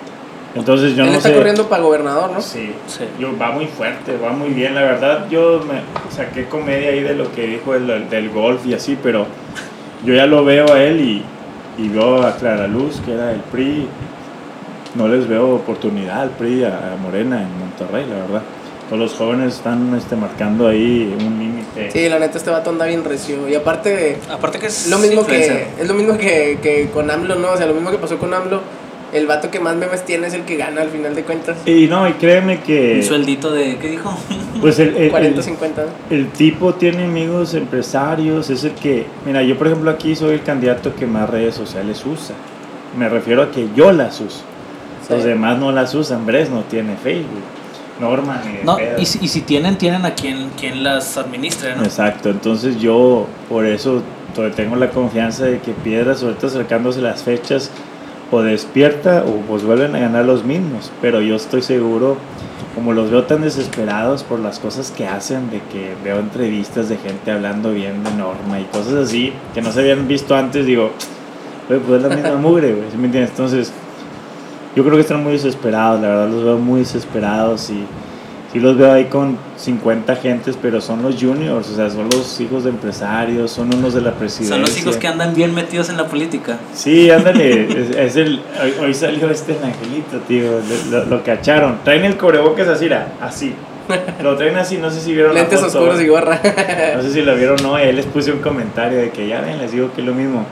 [0.55, 1.35] Entonces yo Él no está sé...
[1.35, 2.41] corriendo para gobernador, ¿no?
[2.41, 3.03] Sí, Sí.
[3.19, 4.73] yo, va muy fuerte, va muy bien.
[4.75, 5.81] La verdad, yo me
[6.15, 9.27] saqué comedia ahí de lo que dijo el, del golf y así, pero
[10.03, 11.23] yo ya lo veo a él y,
[11.77, 13.87] y veo a Clara Luz, que era el PRI.
[14.95, 18.41] No les veo oportunidad al PRI, a, a Morena en Monterrey, la verdad.
[18.89, 21.91] Todos los jóvenes están este, marcando ahí un límite.
[21.91, 23.47] Sí, la neta, este vato anda bien recio.
[23.49, 27.35] Y aparte, Aparte que es lo mismo que, es lo mismo que, que con AMLO,
[27.35, 27.51] ¿no?
[27.51, 28.61] O sea, lo mismo que pasó con AMLO.
[29.13, 31.57] El vato que más memes tiene es el que gana al final de cuentas.
[31.65, 32.95] Y no, y créeme que...
[32.97, 33.77] Un sueldito de.
[33.77, 34.17] ¿Qué dijo?
[34.61, 35.85] Pues el, el- 40, el- 50.
[36.09, 40.41] El tipo tiene amigos empresarios, es el que, mira, yo por ejemplo aquí soy el
[40.41, 42.35] candidato que más redes sociales usa.
[42.97, 44.41] Me refiero a que yo las uso.
[45.09, 45.27] Los Sí.
[45.27, 46.25] demás no las usan.
[46.25, 47.43] Bres no tiene Facebook.
[48.01, 48.99] Norma ni de No, pedo.
[48.99, 51.83] y si, y si tienen, tienen a quien, quien las administre, ¿no?
[51.83, 54.01] Exacto, entonces yo por eso
[54.55, 57.71] tengo la confianza de que Piedras ahorita acercándose las fechas
[58.31, 62.17] o despierta o pues vuelven a ganar los mismos, pero yo estoy seguro,
[62.75, 66.97] como los veo tan desesperados por las cosas que hacen, de que veo entrevistas de
[66.97, 70.91] gente hablando bien de Norma y cosas así que no se habían visto antes, digo,
[71.67, 73.31] "Güey, pues es la misma mugre, ¿sí me entiendes?
[73.31, 73.71] Entonces,
[74.75, 77.83] yo creo que están muy desesperados, la verdad los veo muy desesperados y
[78.57, 82.39] sí los veo ahí con 50 gentes, pero son los juniors, o sea, son los
[82.41, 84.55] hijos de empresarios, son unos de la presidencia.
[84.55, 86.57] Son los hijos que andan bien metidos en la política.
[86.73, 90.59] Sí, ándale, es, es el, hoy, hoy salió este el angelito, tío,
[90.91, 91.77] lo, lo- cacharon.
[91.83, 92.89] Traen el cubrebocas así,
[93.21, 93.53] así.
[94.21, 96.39] Lo traen así, no sé si vieron Lentes foto, oscuros y gorra.
[96.95, 99.27] No sé si lo vieron o no, y ahí les puse un comentario de que
[99.27, 100.45] ya ven, les digo que es lo mismo.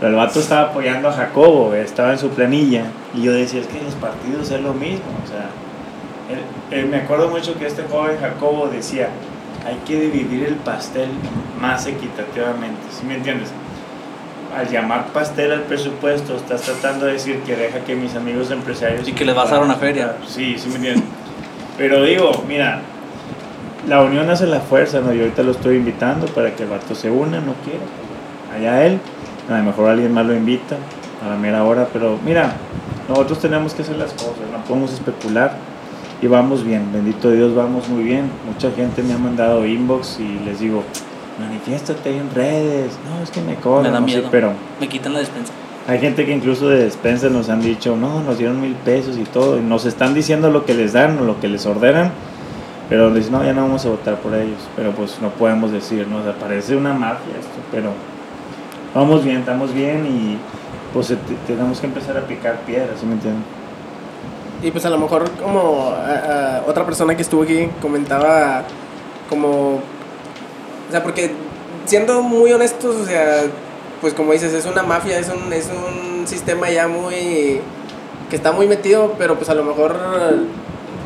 [0.00, 2.84] Pero el vato estaba apoyando a Jacobo, güey, estaba en su planilla.
[3.14, 5.04] Y yo decía, es que en los partidos es lo mismo.
[5.24, 5.48] O sea,
[6.70, 9.08] él- me acuerdo mucho que este joven Jacobo decía,
[9.66, 11.08] hay que dividir el pastel
[11.60, 12.80] más equitativamente.
[12.90, 13.50] ¿Sí me entiendes?
[14.56, 19.06] Al llamar pastel al presupuesto, estás tratando de decir que deja que mis amigos empresarios...
[19.06, 20.16] Y que les vas a dar una feria.
[20.26, 21.04] Sí, sí me entiendes.
[21.76, 22.80] Pero digo, mira,
[23.88, 25.12] la unión hace la fuerza, ¿no?
[25.12, 27.80] Yo ahorita lo estoy invitando para que el vato se una, no quiere.
[28.56, 28.98] Allá él,
[29.50, 30.76] a lo mejor alguien más lo invita
[31.24, 32.52] a la mera hora, pero mira,
[33.08, 35.56] nosotros tenemos que hacer las cosas, no podemos especular
[36.22, 38.30] y vamos bien, bendito Dios, vamos muy bien.
[38.46, 40.82] Mucha gente me ha mandado inbox y les digo,
[41.38, 44.28] manifiéstate en redes, no, es que me cobran, Me da no sé, miedo.
[44.30, 45.52] pero Me quitan la despensa.
[45.86, 49.24] hay gente que incluso de despensa nos han dicho, no, nos dieron mil pesos y
[49.24, 52.10] todo, y nos están diciendo lo que les dan o lo que les ordenan,
[52.88, 56.06] pero dicen, no, ya no vamos a votar por ellos, pero pues no podemos decir,
[56.08, 56.18] ¿no?
[56.18, 57.90] O sea, parece una mafia esto, pero
[58.94, 60.38] vamos bien, estamos bien y
[60.94, 63.42] pues te- tenemos que empezar a picar piedras, ¿sí me entienden?
[64.66, 68.64] Y pues a lo mejor como a- a otra persona que estuvo aquí comentaba
[69.30, 69.74] como...
[69.76, 71.30] O sea, porque
[71.84, 73.42] siendo muy honestos, o sea,
[74.00, 77.60] pues como dices, es una mafia, es un, es un sistema ya muy...
[78.28, 79.94] que está muy metido, pero pues a lo mejor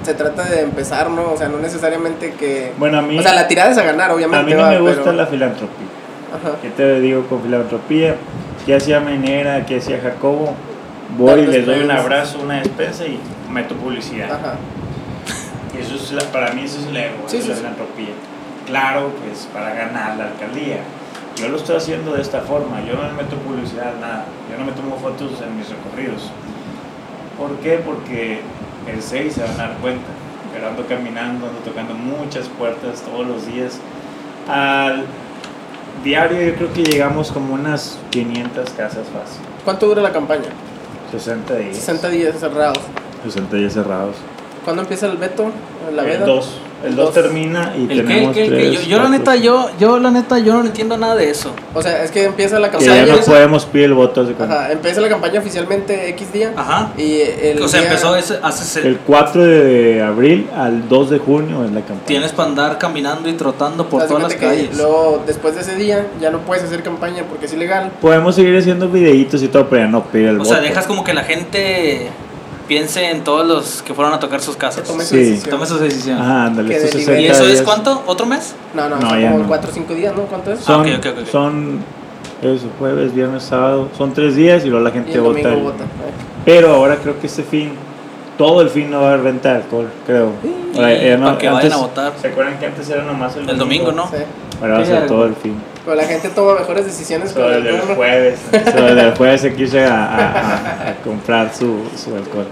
[0.04, 1.32] se trata de empezar, ¿no?
[1.32, 2.72] O sea, no necesariamente que...
[2.78, 4.46] Bueno, a mí, O sea, la tirada es a ganar, a obviamente.
[4.46, 5.86] mí no va, me gusta pero- la filantropía.
[6.34, 6.56] Ajá.
[6.62, 8.16] ¿Qué te digo con filantropía?
[8.64, 9.66] ¿Qué hacía Menera?
[9.66, 10.54] ¿Qué hacía Jacobo?
[11.18, 13.18] Voy y les doy un abrazo, una despensa y
[13.50, 14.32] meto publicidad.
[14.32, 14.54] Ajá.
[15.78, 17.62] Eso es la- para mí eso es el ego, Sí, eso sí, es sí.
[17.64, 18.14] la filantropía.
[18.66, 20.78] Claro que es para ganar la alcaldía.
[21.36, 24.24] Yo lo estoy haciendo de esta forma, yo no meto publicidad, nada.
[24.50, 26.30] Yo no me tomo fotos en mis recorridos.
[27.38, 27.80] ¿Por qué?
[27.84, 28.40] Porque
[28.92, 30.06] el 6 se van a dar cuenta.
[30.52, 33.78] Pero ando caminando, ando tocando muchas puertas todos los días.
[34.48, 35.04] Al
[36.04, 39.40] diario yo creo que llegamos como unas 500 casas fácil.
[39.64, 40.48] ¿Cuánto dura la campaña?
[41.12, 41.76] 60 días.
[41.76, 42.78] 60 días cerrados.
[43.24, 44.16] 60 días cerrados.
[44.64, 45.50] ¿Cuándo empieza el veto?
[45.94, 46.26] ¿La el veda?
[46.26, 46.48] 2.
[46.83, 47.14] El El 2 dos.
[47.14, 48.44] termina y ¿El tenemos ¿Qué?
[48.44, 48.48] ¿Qué?
[48.48, 51.50] tres, Yo, yo la neta, yo, yo la neta, yo no entiendo nada de eso.
[51.74, 53.04] O sea, es que empieza la Que campaña.
[53.04, 54.26] ya no podemos pedir el voto.
[54.38, 56.54] Ajá, empieza la campaña oficialmente X día.
[56.56, 56.92] Ajá.
[56.96, 61.18] Y el O sea, día- empezó ese, hace El 4 de abril al 2 de
[61.18, 62.06] junio es la campaña.
[62.06, 64.74] Tienes para andar caminando y trotando por todas las calles.
[64.78, 67.90] Luego, después de ese día, ya no puedes hacer campaña porque es ilegal.
[68.00, 70.50] Podemos seguir haciendo videitos y todo, pero ya no pide el O voto.
[70.50, 72.09] sea, dejas como que la gente
[72.70, 74.87] piense en todos los que fueron a tocar sus casas.
[74.87, 75.16] Se tome su Sí.
[75.22, 75.50] decisión.
[75.50, 76.18] Tome su decisión.
[76.20, 78.04] Ajá, ándale, Que estos de 60 ¿Y eso es cuánto?
[78.06, 78.54] ¿Otro mes?
[78.74, 79.48] No, no, No, son ya como no.
[79.48, 80.22] 4 o 5 días, ¿no?
[80.22, 80.61] ¿Cuánto es?
[80.61, 81.00] Son, Ah,
[81.33, 81.78] son
[82.42, 83.88] eso, jueves, viernes, sábado.
[83.98, 85.48] Son tres días y luego la y gente el vota.
[85.52, 85.85] el- vota.
[86.44, 87.72] Pero ahora creo que este fin,
[88.38, 90.30] todo el fin no va a haber venta de alcohol, creo.
[90.72, 92.12] Y Ahora, no- para que vayan a votar.
[92.22, 94.06] ¿Se acuerdan que antes era nomás el, El domingo, ¿no?
[94.06, 94.14] Sí.
[94.62, 95.56] Ahora va a Sí, ser todo el fin.
[95.84, 97.94] Pero la gente toma mejores decisiones con el el del ¿no?
[97.94, 98.38] jueves.
[98.76, 102.46] Todo el del jueves se quiso a, a- a- a comprar su, su alcohol.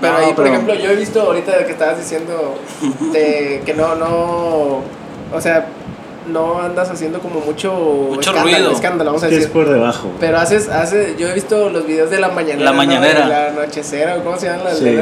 [0.00, 2.54] Pero No, ahí, por pero- ejemplo, yo he visto ahorita que estabas diciendo
[3.12, 4.82] de que no, no,
[5.32, 5.66] o sea,
[6.28, 8.70] no andas haciendo como mucho, Mucho escándalo, ruido.
[8.72, 9.52] escándalo, vamos a Es que es decir.
[9.64, 10.10] por debajo.
[10.20, 12.64] Pero haces, hace, yo he visto los videos de la mañanera.
[12.66, 12.76] La ¿no?
[12.76, 13.20] mañanera.
[13.20, 14.64] De La anochecera, ¿cómo se llama?
[14.64, 14.98] La Sí.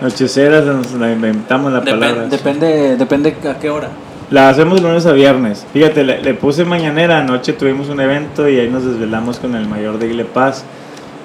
[0.00, 2.22] Nocheceras, nos la inventamos la Depen- palabra.
[2.26, 3.88] depende, depende a qué hora.
[4.32, 5.64] La hacemos lunes a viernes.
[5.72, 7.18] Fíjate, le, le puse mañanera.
[7.18, 10.64] Anoche tuvimos un evento y ahí nos desvelamos con el mayor de Igle Paz.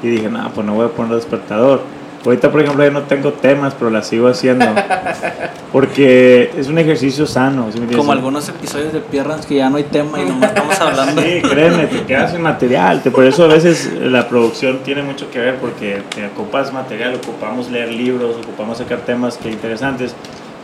[0.04, 1.82] Y dije, no, pues no voy a poner despertador.
[2.26, 4.66] Ahorita, por ejemplo, ya no tengo temas, pero la sigo haciendo.
[5.72, 7.68] Porque es un ejercicio sano.
[7.72, 7.96] ¿sí me?
[7.96, 11.22] Como algunos episodios de Pierrans que ya no hay tema y nomás estamos hablando.
[11.22, 13.02] Sí, créeme, te quedas sin material.
[13.02, 17.16] te- Por eso a veces la producción tiene mucho que ver porque te ocupas material,
[17.16, 20.14] ocupamos leer libros, ocupamos sacar temas que interesantes.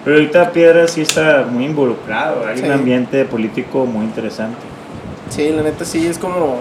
[0.03, 2.65] Pero ahorita Piedra sí está muy involucrado, hay Sí.
[2.65, 4.57] un ambiente político muy interesante.
[5.29, 6.59] Sí, la neta sí, es como...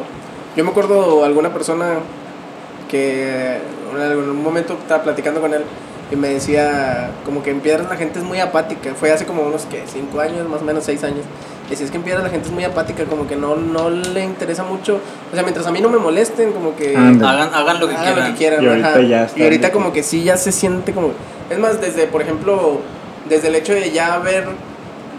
[0.57, 1.95] Yo me acuerdo alguna persona
[2.91, 3.59] que
[3.95, 5.63] en algún momento estaba platicando con él
[6.11, 8.93] y me decía como que en Piedras la gente es muy apática.
[8.95, 11.25] Fue hace como unos, que Cinco años, más o menos seis años.
[11.71, 14.23] Decía, es que en Piedras la gente es muy apática, como que no, no le
[14.23, 15.01] interesa mucho.
[15.31, 16.95] O sea, mientras a mí no me molesten, como que...
[16.95, 17.25] Hagan,
[17.55, 18.19] hagan lo que hagan quieran.
[18.19, 18.63] lo que quieran.
[18.63, 19.01] Y ahorita ajá.
[19.01, 21.13] ya está y ahorita como que sí, ya se siente como...
[21.49, 22.81] Es más, desde, por ejemplo,
[23.29, 24.47] desde el hecho de ya ver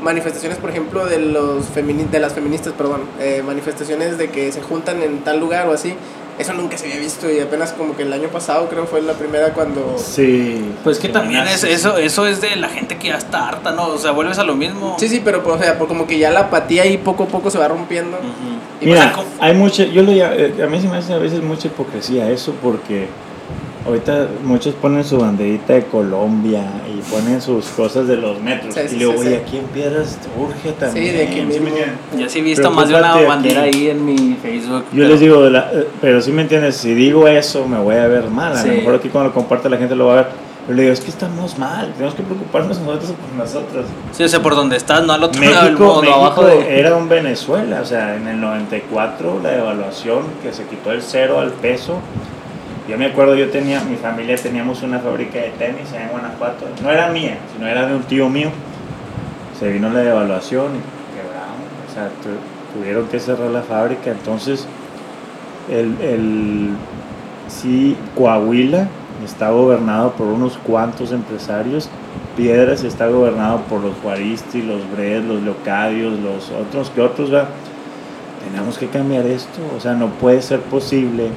[0.02, 4.62] manifestaciones, por ejemplo, de los femini de las feministas, perdón, eh, manifestaciones de que se
[4.62, 5.96] juntan en tal lugar o así,
[6.40, 9.14] eso nunca se había visto y apenas como que el año pasado creo fue la
[9.14, 9.96] primera cuando...
[9.98, 10.74] Sí.
[10.84, 13.88] Pues que también es eso, eso es de la gente que ya está harta, ¿no?
[13.88, 14.96] O sea, vuelves a lo mismo.
[15.00, 17.28] Sí, sí, pero pues, o sea, por como que ya la apatía ahí poco a
[17.28, 18.18] poco se va rompiendo.
[18.18, 18.82] Ujú.
[18.82, 21.42] Y Mira, pues, hay mucha, yo lo eh, a mí se me hace a veces
[21.42, 23.08] mucha hipocresía eso porque
[23.86, 26.64] ahorita muchos ponen su banderita de Colombia
[27.04, 29.42] ponen sus cosas de los metros Sí, sí, y luego, sí, oye, sí.
[29.46, 31.16] aquí en Piedras urge también.
[31.18, 31.68] de aquí ¿sí mismo.
[31.68, 31.96] entiendes?
[32.18, 33.78] Yo sí he visto más de una bandera aquí.
[33.80, 34.84] ahí en mi Facebook.
[34.92, 37.96] Yo pero- les digo, la- eh, pero si me entiendes, si digo eso me voy
[37.96, 38.54] a ver mal.
[38.54, 38.68] A Sí.
[38.70, 40.28] lo mejor aquí cuando lo comparte la gente lo va a ver.
[40.66, 43.86] Pero le digo, es que estamos mal, tenemos que preocuparnos nosotros por nosotros.
[44.14, 46.46] Sí, o sea, por donde estás, no al otro lado del México, mundo, México abajo
[46.46, 46.80] de...
[46.80, 51.42] era un Venezuela, o sea, en el 94 la devaluación que se quitó el cero
[51.42, 51.98] al peso.
[52.90, 56.90] Yo me acuerdo, yo tenía, mi familia teníamos una fábrica de tenis en Guanajuato, no
[56.90, 58.50] era mía, sino era de un tío mío.
[59.58, 64.68] Se vino la devaluación y quebramos, o sea, tu- tuvieron que cerrar la fábrica, entonces
[65.72, 66.70] el, el
[67.48, 68.88] sí, Coahuila
[69.24, 71.90] está gobernado por unos cuantos empresarios
[72.36, 77.30] Piedras está gobernado por los Juaristi, los Bres, los Leocadios, los otros que otros.
[77.30, 81.28] Tenemos que cambiar esto, o sea, no puede ser posible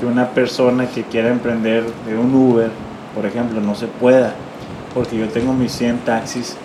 [0.00, 2.70] que una persona que quiera emprender de un Uber,
[3.14, 4.34] por ejemplo, no se pueda,
[4.94, 6.56] porque yo tengo mis 100 taxis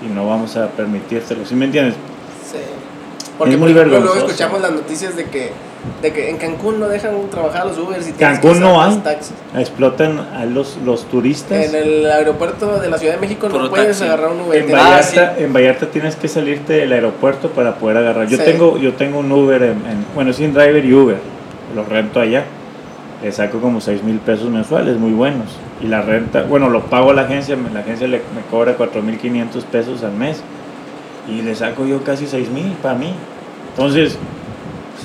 [0.00, 1.94] y no vamos a permitírtelo, ¿sí me entiendes?
[2.50, 2.58] Sí.
[3.36, 5.50] Porque Es por muy ejemplo, luego escuchamos las noticias de que,
[6.02, 8.94] de que en Cancún no dejan trabajar a los Ubers y Cancún no hay.
[8.98, 9.32] taxis.
[9.58, 11.50] Explotan a los, los turistas.
[11.66, 14.04] En el aeropuerto de la Ciudad de México no Puro puedes taxi.
[14.04, 14.58] agarrar un Uber.
[14.60, 18.28] En tienes- Ah, Vallarta, en Vallarta tienes que salirte del aeropuerto para poder agarrar.
[18.28, 18.44] Yo Sí.
[18.44, 21.16] tengo yo tengo un Uber, en, en- bueno, sin driver y Uber.
[21.74, 22.44] Los rento allá.
[23.24, 25.46] Le saco como 6 mil pesos mensuales, muy buenos.
[25.82, 29.00] Y la renta, bueno, lo pago a la agencia, la agencia le, me cobra 4
[29.02, 30.42] mil 500 pesos al mes.
[31.26, 33.14] Y le saco yo casi 6 mil para mí.
[33.70, 34.18] Entonces, es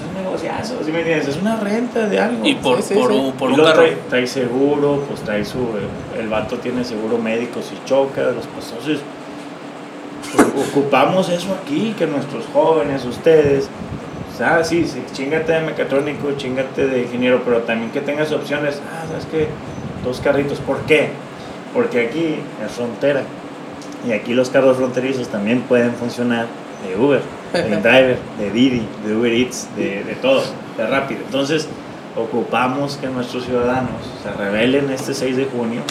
[0.05, 1.29] un negociazo, ¿sí me entiendes?
[1.29, 2.45] Es una renta de algo.
[2.45, 3.17] Y por, Sí, sí, por, sí.
[3.17, 3.86] un- por Y un luego carro.
[3.86, 5.60] Trae, trae seguro, pues trae su.
[6.19, 8.99] El vato tiene seguro médico si choca, los pues, entonces.
[10.36, 13.69] pues, ocupamos eso aquí, que nuestros jóvenes, ustedes.
[14.39, 18.82] Sea, sí, sí, chingate de mecatrónico, chingate de ingeniero, pero también que tengas opciones.
[18.89, 19.47] Ah, ¿sabes qué?
[20.04, 20.60] Dos carritos.
[20.60, 21.10] ¿Por qué?
[21.73, 23.21] Porque aquí es frontera.
[24.08, 26.47] Y aquí los carros fronterizos también pueden funcionar
[26.88, 27.21] de Uber.
[27.52, 30.41] de Driver, de Didi, de Uber Eats, de, de todo,
[30.78, 31.19] de rápido.
[31.25, 31.67] Entonces,
[32.15, 33.91] ocupamos que nuestros ciudadanos
[34.23, 35.82] se rebelen este 6 de junio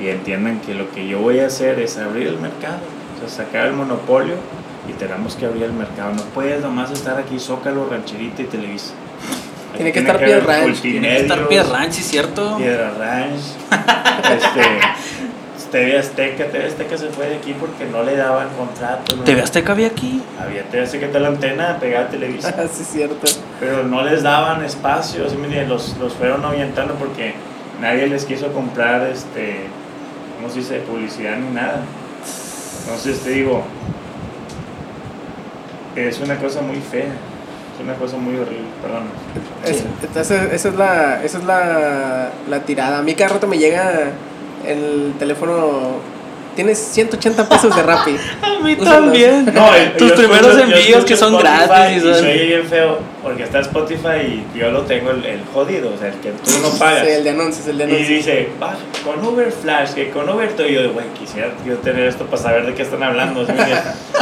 [0.00, 2.78] y entiendan que lo que yo voy a hacer es abrir el mercado,
[3.16, 4.34] o sea, sacar el monopolio
[4.88, 6.12] y tenemos que abrir el mercado.
[6.14, 8.92] No puedes nomás estar aquí Zócalo, Rancherita y Televisa.
[9.76, 10.80] Tiene que estar Piedra Ranch.
[10.80, 12.56] Tiene que estar Piedra Ranch, ¿sí es cierto?
[12.58, 13.40] Piedra Ranch.
[14.36, 14.62] este,
[15.74, 19.16] TV Azteca, TV Azteca se fue de aquí porque no le daban contrato.
[19.16, 19.24] ¿no?
[19.24, 20.22] ¿TV Azteca había aquí?
[20.40, 22.52] Había TV Azteca está la antena pegada a Televisa.
[22.72, 23.26] sí, es cierto.
[23.58, 27.34] pero no les daban espacio, ¿sí los, los fueron ahuyentando porque
[27.80, 29.66] nadie les quiso comprar, este,
[30.36, 31.80] ¿cómo se dice?, publicidad ni nada.
[32.84, 33.64] Entonces te digo,
[35.96, 37.04] es una cosa muy fea,
[37.76, 39.04] es una cosa muy horrible, perdón.
[39.64, 42.98] Es- entonces, esa es, la, esa es la, la tirada.
[42.98, 44.10] A mí cada rato me llega
[44.66, 46.13] el teléfono.
[46.54, 48.16] Tienes 180 pesos de Rappi.
[48.42, 48.88] A mí Úsalos.
[49.04, 49.48] también.
[49.48, 52.02] eh, Tus primeros envíos que son Spotify gratis.
[52.02, 55.92] Y y oye bien feo porque está Spotify y yo lo tengo el, el jodido,
[55.94, 57.04] o sea, el que tú no pagas.
[57.04, 58.08] Sí, el de anuncios, el de Y anuncios.
[58.08, 60.66] dice, "Baja con Uber Flash, que con Uber todo.
[60.68, 63.46] Y yo, de, güey, quisiera yo tener esto para saber de qué están hablando.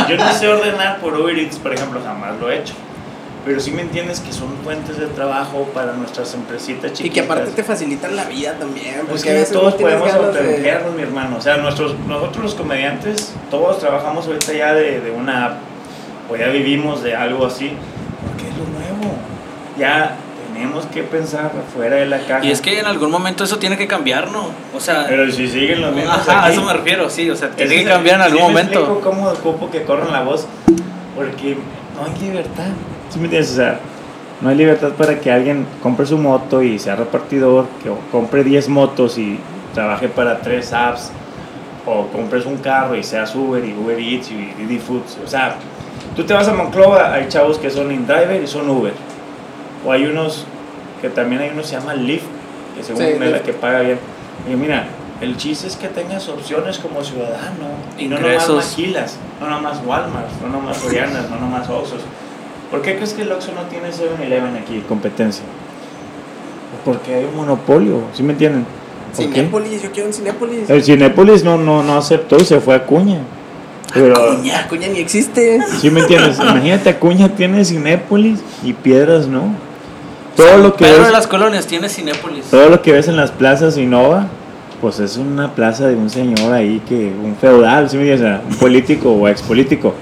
[0.08, 2.74] yo no sé ordenar por Uber Eats, por ejemplo, jamás lo he hecho.
[3.44, 7.14] Pero sí me entiendes que son fuentes de trabajo para nuestras empresitas Y chiquitas.
[7.14, 9.00] que aparte te facilitan la vida también.
[9.08, 11.36] Pues Porque que todos podemos de- autoemplearnos, mi hermano.
[11.38, 15.52] O sea, nuestros, nosotros los comediantes, todos trabajamos ahorita ya de, de una app,
[16.30, 17.72] o ya vivimos de algo así,
[18.28, 19.16] porque es lo nuevo.
[19.76, 20.14] Ya
[20.54, 22.44] tenemos que pensar fuera de la caja.
[22.44, 24.50] Y es que en algún momento eso tiene que cambiar, ¿no?
[24.72, 27.50] O sea, Pero si siguen los mismos ajá, a eso me refiero, sí, o sea,
[27.50, 28.78] tiene que cambiar en algún sí me momento.
[28.78, 30.46] explico cómo ocupo que corran la voz,
[31.16, 31.56] porque
[31.96, 32.68] no hay libertad.
[33.12, 33.52] ¿Sí me entiendes?
[33.52, 33.78] O sea,
[34.40, 38.68] no hay libertad para que alguien compre su moto y sea repartidor, que compre 10
[38.70, 39.38] motos y
[39.74, 41.12] trabaje para tres apps,
[41.86, 45.18] o compres un carro y seas Uber y Uber Eats y Didi Foods.
[45.24, 45.56] O sea,
[46.16, 48.94] tú te vas a Monclova, hay chavos que son InDriver y son Uber.
[49.84, 50.46] O hay unos
[51.00, 52.24] que también hay uno que se llama Lyft,
[52.76, 53.98] que según Sí, es la que paga bien.
[54.50, 54.86] Y mira,
[55.20, 57.66] el chiste es que tengas opciones como ciudadano
[57.98, 58.70] y no nomás Ingresos.
[58.70, 62.00] maquilas, no nomás Walmart, no nomás Sorianas, no nomás Oxxos.
[62.72, 65.44] ¿Por qué crees que el Oxxo no tiene 7-Eleven aquí, competencia?
[66.86, 68.64] Porque hay un monopolio, ¿sí me entienden?
[69.14, 70.70] Cinépolis, yo quiero un Cinépolis.
[70.70, 73.18] El Cinépolis no, no, no aceptó y se fue a Acuña.
[73.92, 75.60] Pero, Acuña, Acuña ni existe.
[75.82, 76.38] ¿sí me entiendes?
[76.40, 79.54] Imagínate, Acuña tiene Cinépolis y Piedras no.
[80.34, 82.46] Todo lo que Pedro ves, de las Colonias tiene Cinépolis.
[82.46, 84.28] todo lo que ves en las plazas Innova,
[84.80, 88.26] pues es una plaza de un señor ahí que, un feudal, ¿sí me entiendes?
[88.26, 89.92] O sea, un político o ex político.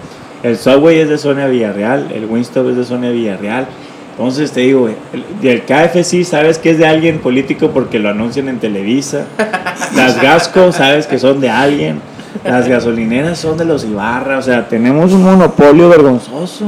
[0.42, 3.66] El Subway es de Sonia Villarreal, el Winstop es de Sonia Villarreal.
[4.12, 8.48] Entonces te digo, el, el KFC sabes que es de alguien político porque lo anuncian
[8.48, 9.24] en Televisa.
[9.96, 12.00] Las Gasco sabes que son de alguien.
[12.44, 14.38] Las gasolineras son de los Ibarra.
[14.38, 16.64] O sea, tenemos un monopolio vergonzoso.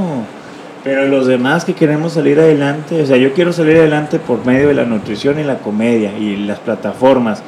[0.82, 4.68] Pero los demás que queremos salir adelante, o sea, yo quiero salir adelante por medio
[4.68, 7.42] de la nutrición y la comedia y las plataformas.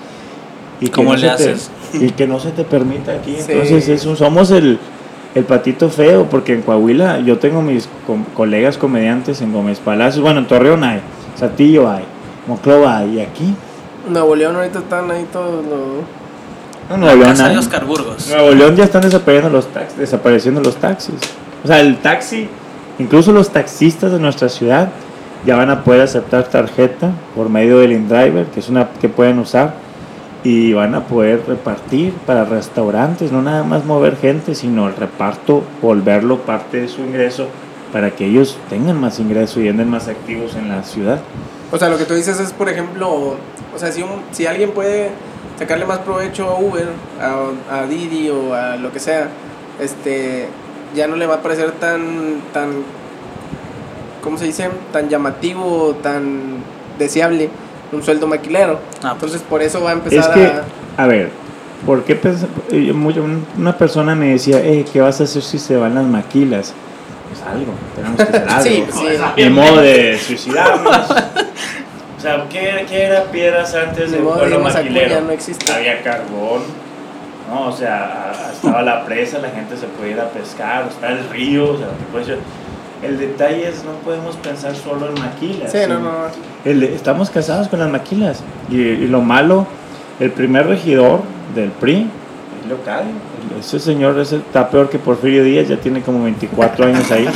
[0.81, 1.71] Y ¿Cómo no le te- haces?
[1.95, 3.37] y que no se te permita aquí.
[3.45, 3.53] Sí.
[3.53, 4.79] Entonces, es un- somos el,
[5.35, 7.89] el patito feo, porque en Coahuila yo tengo mis
[8.35, 10.23] colegas comediantes en Gómez Palacios.
[10.23, 11.01] Bueno, en Torreón hay,
[11.37, 12.05] Satillo hay,
[12.47, 13.55] Moclova hay, y aquí.
[14.09, 16.91] Nuevo León ahorita están ahí todos los...
[16.91, 17.57] No, Nuevo León hay.
[17.57, 18.29] Oscar Burgos.
[18.29, 21.17] Nuevo León ya están desapareciendo los, taxis, desapareciendo los taxis.
[21.65, 22.49] O sea, el taxi,
[22.99, 24.91] incluso los taxistas de nuestra ciudad
[25.45, 29.39] ya van a poder aceptar tarjeta por medio del InDriver, que es una que pueden
[29.39, 29.75] usar,
[30.45, 35.63] y van a poder repartir para restaurantes, no nada más mover gente, sino el reparto,
[35.83, 37.49] volverlo parte de su ingreso
[37.93, 41.21] para que ellos tengan más ingreso y anden más activos en la ciudad.
[41.73, 43.09] O sea, lo que tú dices es, por ejemplo,
[43.75, 45.11] o sea, si, un- si alguien puede
[45.59, 46.89] sacarle más provecho a Uber,
[47.21, 49.29] a, a Didi o a lo que sea,
[49.81, 50.47] este,
[50.95, 52.71] ya no le va a parecer tan, tan,
[54.23, 54.69] ¿cómo se dice?
[54.93, 56.57] Tan llamativo, tan
[56.99, 57.49] deseable
[57.95, 58.79] un sueldo maquilero.
[59.03, 60.45] Ah, Entonces, por eso va a empezar Es que,
[60.99, 61.03] a...
[61.03, 61.31] a ver,
[61.87, 62.19] ¿por qué
[62.73, 66.73] eh, una persona me decía, "Eh, ¿qué vas a hacer si se van las maquilas?
[67.31, 68.63] Pues algo, tenemos que hacer algo.
[68.63, 69.43] Sí, sí.
[69.45, 71.11] Ni modo de suicidarnos.
[71.11, 75.21] o sea, ¿qué, qué era piedras antes del modo de pueblo maquilero?
[75.23, 75.71] No existe.
[75.73, 76.63] Había carbón,
[77.51, 77.67] ¿no?
[77.69, 81.73] O sea, estaba la presa, la gente se podía ir a pescar, está el río,
[81.73, 82.39] o sea, que puede ser-
[83.05, 85.71] El detalle es, no podemos pensar solo en maquilas.
[85.71, 86.11] Sí, no, no.
[86.65, 88.43] el estamos casados con las maquilas.
[88.71, 89.67] Y, y lo malo,
[90.21, 91.21] el primer regidor
[91.55, 92.09] del PRI
[92.69, 93.05] local.
[93.59, 97.29] Ese señor ese está peor que Porfirio Díaz, ya tiene como 24 años ahí.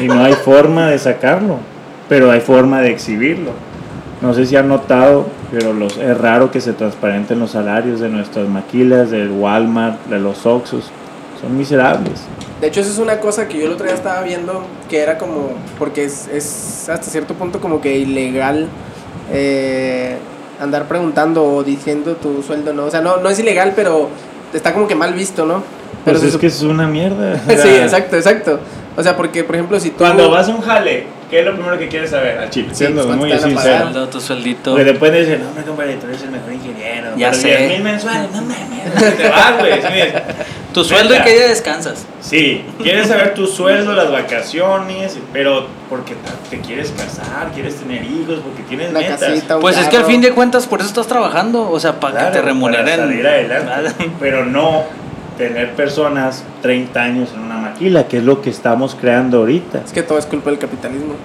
[0.00, 1.58] Y no hay forma de sacarlo,
[2.08, 3.50] pero hay forma de exhibirlo.
[4.20, 8.08] No sé si han notado, pero los, es raro que se transparenten los salarios de
[8.08, 10.90] nuestras maquilas, del Walmart, de los Oxxos.
[11.40, 12.22] Son miserables.
[12.60, 15.16] De hecho, eso es una cosa que yo el otro día estaba viendo, que era
[15.16, 18.68] como, porque es, es hasta cierto punto como que ilegal
[19.32, 20.16] eh,
[20.60, 22.86] andar preguntando o diciendo tu sueldo, ¿no?
[22.86, 24.08] O sea, no, no es ilegal, pero
[24.52, 25.62] está como que mal visto, ¿no?
[26.04, 27.38] Pero Pues se es que es una mierda.
[27.46, 28.58] sí, exacto, exacto.
[28.96, 29.98] O sea, porque, por ejemplo, si tú...
[29.98, 32.38] Cuando vas a un jale, ¿qué es lo primero que quieres saber?
[32.38, 33.82] Al chile, Sí, siendo pues, muy ¿cuánto te van a sincero.
[33.84, 34.70] Sueldo, tu sueldito.
[34.72, 37.08] Porque después dicen, no, hombre, compadre, tú eres el mejor ingeniero.
[37.16, 37.56] Ya pero sé.
[37.56, 39.16] 10 mil mensuales, no mames.
[39.16, 39.80] Te vas, güey.
[39.82, 40.24] sí, mira.
[40.72, 42.04] Tu sueldo y qué día descansas.
[42.20, 46.14] Sí, quieres saber tu sueldo, las vacaciones, pero porque
[46.50, 49.20] te quieres casar, quieres tener hijos, porque tienes La metas.
[49.20, 51.98] casita, un Pues es que al fin de cuentas por eso estás trabajando, o sea,
[51.98, 52.84] para Claro, que te remuneren.
[52.84, 54.10] Para salir adelante.
[54.20, 54.84] Pero no
[55.38, 59.82] tener personas 30 años en una maquila, que es lo que estamos creando ahorita.
[59.84, 61.14] Es que todo es culpa del capitalismo.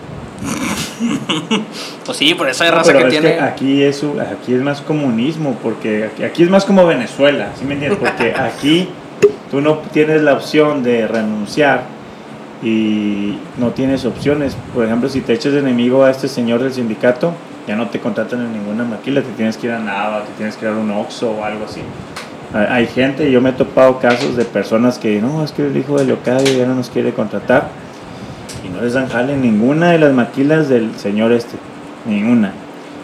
[2.05, 3.39] Pues sí, por eso hay No, raza pero que es tiene.
[3.39, 7.73] aquí, es, aquí es más comunismo, porque aquí, aquí es más como Venezuela, ¿sí me
[7.75, 7.99] entiendes?
[7.99, 8.89] Porque aquí
[9.49, 11.83] tú no tienes la opción de renunciar
[12.61, 14.55] y no tienes opciones.
[14.73, 17.33] Por ejemplo, si te echas de enemigo a este señor del sindicato,
[17.67, 20.57] ya no te contratan en ninguna maquila, te tienes que ir a Nava, te tienes
[20.57, 21.81] que ir a un Oxxo o algo así.
[22.53, 25.97] Hay gente, yo me he topado casos de personas que no, es que el hijo
[25.97, 27.69] de Leocadio ya no nos quiere contratar
[28.63, 31.57] y no les dan jale ninguna de las maquilas del señor este,
[32.05, 32.53] ninguna.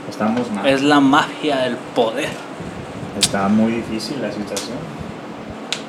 [0.07, 0.67] Estamos mal.
[0.67, 2.29] Es la magia del poder.
[3.19, 4.77] Está muy difícil la situación.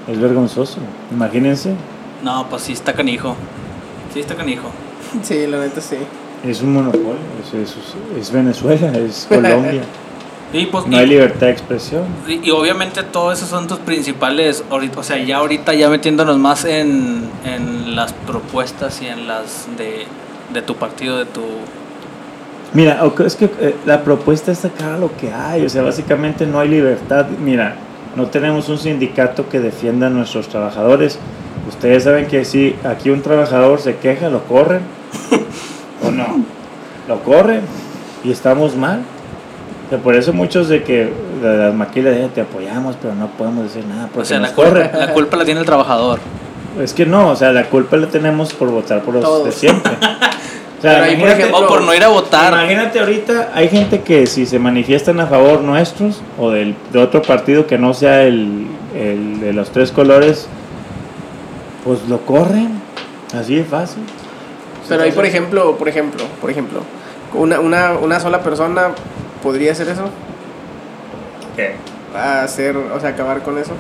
[0.09, 0.79] Es vergonzoso.
[1.11, 1.75] Imagínense,
[2.25, 3.37] No, pues sí está canijo.
[4.15, 4.71] Sí está canijo.
[5.23, 5.97] Sí, la neta sí.
[6.45, 7.77] es un monopolio, es, es-
[8.19, 9.83] es Venezuela, es Colombia.
[10.53, 12.05] Y pues No y- hay libertad de expresión.
[12.27, 16.39] Y, y obviamente todos esos son tus principales, ahorita, o sea, ya ahorita ya metiéndonos
[16.39, 20.07] más en, en las propuestas y en las de,
[20.53, 21.43] de tu partido, de tu...
[22.73, 26.61] Mira, es que eh, la propuesta es sacar lo que hay, o sea, básicamente no
[26.61, 27.27] hay libertad.
[27.45, 27.77] Mira,
[28.17, 31.19] no tenemos un sindicato que defienda a nuestros trabajadores.
[31.69, 34.83] Ustedes saben que si aquí un trabajador se queja, lo corren.
[36.07, 36.45] ¿O no?
[37.09, 37.63] Lo corren
[38.25, 39.03] y estamos mal.
[39.91, 41.13] O sea, por eso muchos de que
[41.43, 44.53] de las maquilas "Eh, te apoyamos, pero no podemos decir nada porque O sea, la
[44.53, 44.91] culpa, corren.
[44.95, 46.21] la culpa la tiene el trabajador.
[46.81, 49.93] Es que no, o sea, la culpa la tenemos por votar por los de siempre.
[50.79, 52.55] O sea, Pero ahí, por ejemplo, no ir a votar.
[52.55, 57.21] Imagínate ahorita, hay gente que si se manifiestan a favor nuestros o del, de otro
[57.21, 58.67] partido que no sea el,
[58.97, 60.49] el de los tres colores,
[61.85, 62.81] pues lo corren.
[63.39, 64.03] Así de fácil.
[64.89, 66.81] Pero ahí, por ejemplo, por ejemplo, por ejemplo,
[67.35, 68.93] una, una, una sola persona
[69.43, 70.05] podría hacer eso,
[71.57, 71.75] ¿Qué?
[72.17, 73.73] hacer, o sea, acabar con eso.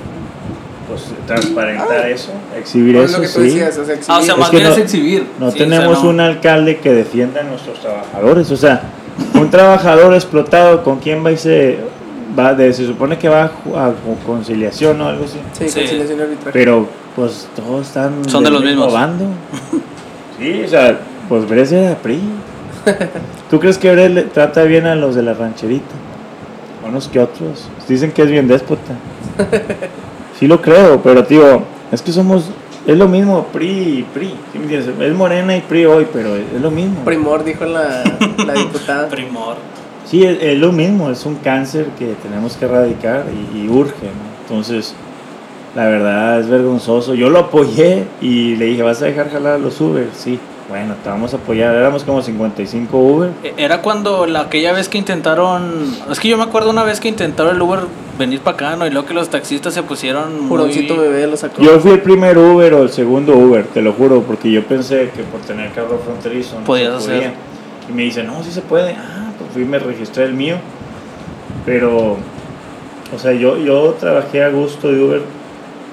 [0.88, 3.44] Pues transparentar eso, exhibir No es eso, lo que tú sí.
[3.46, 4.38] decías, o sea, Ah, o sea, exhibir.
[4.40, 5.26] más que bien no- es exhibir.
[5.38, 8.50] No Sí, o sea, tenemos no- un alcalde que defienda a nuestros trabajadores.
[8.50, 8.82] O sea,
[9.34, 11.78] un trabajador explotado, ¿con quién va y se
[12.36, 12.54] va?
[12.54, 13.44] De, se supone que va
[13.76, 13.92] a,
[14.26, 15.38] conciliación o algo así.
[15.52, 15.78] Sí, Sí.
[15.80, 16.50] conciliación y arbitraje.
[16.58, 18.92] Pero pues todos están Son de los mismo mismos.
[18.92, 19.24] bando.
[20.40, 20.98] sí, o sea,
[21.28, 22.18] pues Bres era PRI.
[23.50, 25.94] ¿Tú crees que Bres le trata bien a los de la rancherita?
[26.86, 27.68] Unos que otros.
[27.88, 28.94] Dicen que es bien déspota.
[30.38, 31.62] Sí lo creo, pero tío,
[31.92, 32.50] es que somos
[32.86, 34.34] es lo mismo PRI y PRI.
[35.00, 37.04] Es Morena y PRI hoy, pero es, es lo mismo.
[37.04, 38.02] Primor, dijo la,
[38.44, 39.08] la diputada.
[39.10, 39.56] Primor.
[40.06, 44.06] Sí, es, es lo mismo, es un cáncer que tenemos que erradicar y, y urge,
[44.06, 44.30] ¿no?
[44.42, 44.94] Entonces,
[45.76, 47.14] la verdad es vergonzoso.
[47.14, 50.08] Yo lo apoyé y le dije, ¿vas a dejar jalar a los Uber?
[50.16, 50.40] Sí,
[50.70, 51.74] bueno, te vamos a apoyar.
[51.74, 53.30] Éramos como 55 Uber.
[53.44, 55.84] E- Era cuando la, aquella vez que intentaron.
[56.10, 57.80] Es que yo me acuerdo una vez que intentaron el Uber
[58.18, 58.86] venir para acá, ¿no?
[58.86, 60.40] Y luego que los taxistas se pusieron.
[60.40, 61.60] muy- Juroncito bebé lo sacó.
[61.60, 65.10] Yo fui el primer Uber o el segundo Uber, te lo juro, porque yo pensé
[65.14, 67.18] que por tener carro fronterizo no Podías se podía.
[67.28, 67.32] hacer.
[67.88, 68.92] Y me dice, no, sí se puede.
[68.92, 70.56] Ah, pues fui y me registré el mío.
[71.66, 72.16] Pero,
[73.14, 75.22] o sea, yo, yo trabajé a gusto de Uber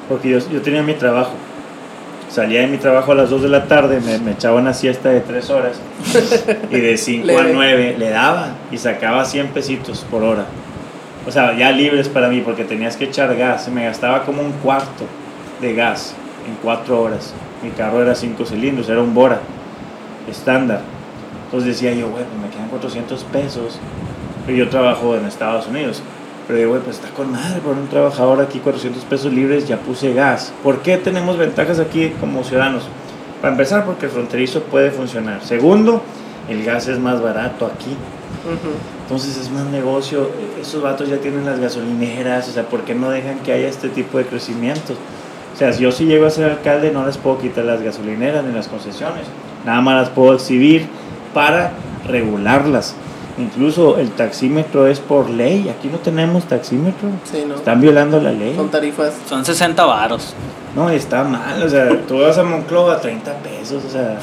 [0.08, 1.32] porque yo, yo tenía mi trabajo.
[2.30, 5.10] Salía de mi trabajo a las 2 de la tarde, me, me echaba una siesta
[5.10, 5.80] de 3 horas
[6.72, 7.54] y de 5 a Leve.
[7.54, 10.46] 9 le daba y sacaba 100 pesitos por hora.
[11.26, 13.68] O sea, ya libres para mí porque tenías que echar gas.
[13.70, 15.06] Me gastaba como un cuarto
[15.62, 16.16] de gas
[16.48, 17.34] en 4 horas.
[17.64, 19.40] Mi carro era 5 cilindros, era un Bora
[20.30, 20.82] estándar.
[21.46, 23.80] Entonces decía yo, bueno, me quedan 400 pesos.
[24.46, 26.02] Pero yo trabajo en Estados Unidos.
[26.48, 29.78] Pero digo, güey, pues está con madre, por un trabajador aquí 400 pesos libres, ya
[29.78, 30.54] puse gas.
[30.64, 32.84] ¿Por qué tenemos ventajas aquí como ciudadanos?
[33.42, 35.44] Para empezar, porque el fronterizo puede funcionar.
[35.44, 36.02] Segundo,
[36.48, 37.98] el gas es más barato aquí.
[39.04, 40.30] Entonces es más negocio.
[40.60, 42.48] Esos vatos ya tienen las gasolineras.
[42.48, 44.94] O sea, ¿por qué no dejan que haya este tipo de crecimiento?
[45.54, 48.44] O sea, si yo sí llego a ser alcalde, no les puedo quitar las gasolineras
[48.46, 49.26] ni las concesiones.
[49.66, 50.88] Nada más las puedo exhibir
[51.34, 51.74] para
[52.06, 52.96] regularlas.
[53.38, 55.70] Incluso el taxímetro es por ley.
[55.70, 57.10] Aquí no tenemos taxímetro.
[57.32, 57.56] Sí, ¿no?
[57.56, 58.56] Están violando la ley.
[58.56, 59.14] Son tarifas.
[59.30, 60.34] Son 60 varos.
[60.76, 61.62] No, está mal.
[61.64, 63.84] O sea, tú vas a Monclova 30 pesos.
[63.86, 64.18] O sea,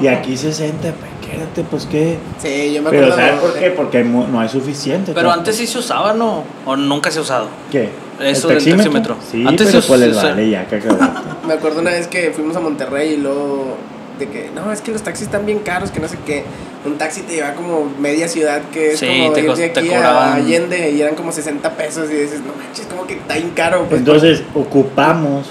[0.00, 0.78] y aquí 60.
[0.80, 0.94] Pues
[1.30, 2.18] quédate, pues qué.
[2.40, 3.16] Sí, yo me Pero acuerdo.
[3.28, 3.70] ¿sabes por qué?
[3.70, 5.12] Porque no hay suficiente.
[5.14, 6.44] Pero antes sí se usaba, ¿no?
[6.64, 7.48] ¿O nunca se ha usado?
[7.72, 7.90] ¿Qué?
[8.20, 9.16] Eso del taxímetro.
[9.30, 10.66] Sí, Antes pero se- pues les vale ya.
[11.46, 13.76] Me acuerdo una vez que fuimos a Monterrey y luego
[14.18, 16.44] de que, no, es que los taxis están bien caros, que no sé qué.
[16.84, 19.80] Un taxi te lleva como media ciudad, que es Sí, como te ir de te
[19.80, 23.14] aquí cobraban- a Allende y eran como 60 pesos y dices, no manches, como que
[23.14, 23.84] está bien caro.
[23.88, 25.46] Pues, Entonces, ocupamos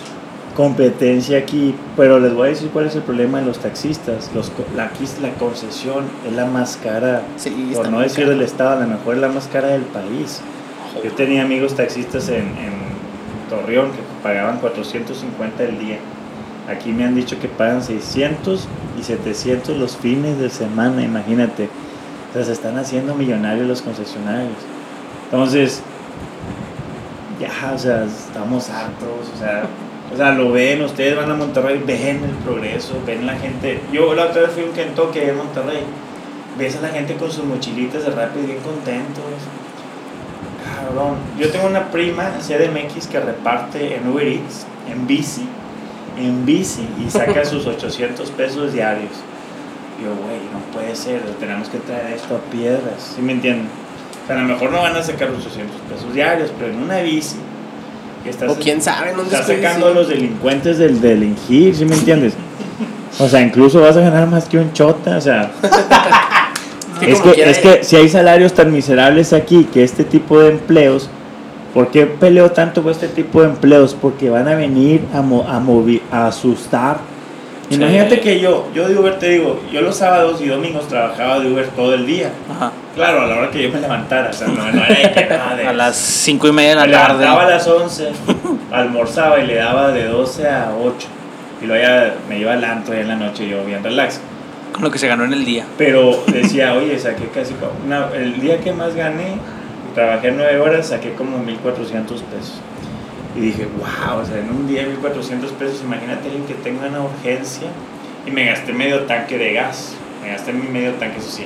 [0.56, 4.32] competencia aquí, pero les voy a decir cuál es el problema de los taxistas.
[4.34, 8.28] Los, co- la, aquí es la concesión es la más cara, Sí, por no decir
[8.28, 10.42] del Estado, a lo mejor es la más cara del país.
[11.04, 12.74] Yo tenía amigos taxistas en, en
[13.52, 15.98] Torreón que pagaban 450 el día.
[16.68, 18.68] Aquí me han dicho que pagan 600
[19.00, 21.70] y 700 los fines de semana, imagínate.
[22.30, 24.58] O sea, se están haciendo millonarios los concesionarios.
[25.26, 25.82] Entonces,
[27.40, 29.64] ya, o sea, estamos hartos, o sea,
[30.14, 33.82] o sea, lo ven, ustedes van a Monterrey, ven el progreso, ven la gente.
[33.92, 35.84] Yo la otra vez fui a un Kentucky en Monterrey,
[36.58, 39.24] ves a la gente con sus mochilitas de rápido bien contentos.
[40.66, 45.48] Cabrón, yo tengo una prima CDMX que reparte en Uber Eats, en bici,
[46.20, 49.12] en bici, y saca sus 800 pesos diarios.
[50.02, 53.68] Yo, güey, no puede ser, tenemos que traer esto a piedras, ¿sí me entienden?
[54.24, 56.84] O sea, a lo mejor no van a sacar los 800 pesos diarios, pero en
[56.84, 57.38] una bici,
[58.24, 61.96] que estás, O quién sabe, ¿dónde estás sacando a los delincuentes del delinquir, ¿sí me
[61.96, 62.34] entiendes?
[63.20, 65.52] O sea, incluso vas a ganar más que un chota, o sea,
[67.02, 71.10] es que, es que si hay salarios tan miserables aquí que este tipo de empleos,
[71.74, 73.96] ¿por qué peleo tanto por este tipo de empleos?
[74.00, 76.98] Porque van a venir a, mo- a, movi- a asustar.
[77.70, 77.76] Sí.
[77.76, 81.52] Imagínate que yo, yo de Uber te digo, yo los sábados y domingos trabajaba de
[81.52, 82.32] Uber todo el día.
[82.50, 82.72] Ajá.
[82.96, 85.56] Claro, a la hora que yo me levantara, o sea, no, no era que nada
[85.56, 87.54] de- A las 5 y media de me la levantaba a tarde.
[87.56, 88.08] las 11,
[88.72, 91.08] almorzaba y le daba de 12 a 8.
[91.62, 94.20] Y luego ya me iba al antro y en la noche yo bien relax.
[94.74, 95.66] Con lo que se ganó en el día.
[95.78, 97.54] Pero decía, oye, saqué casi.
[97.86, 99.38] una- el día que más gané,
[99.98, 102.62] trabajé nueve horas, saqué como 1400 pesos.
[103.36, 107.02] Y dije, wow, o sea, en un día 1400 pesos, imagínate alguien que tenga una
[107.02, 107.68] urgencia.
[108.28, 109.96] Y me gasté medio tanque de gas.
[110.22, 111.46] Me gasté mi medio tanque, eso sí.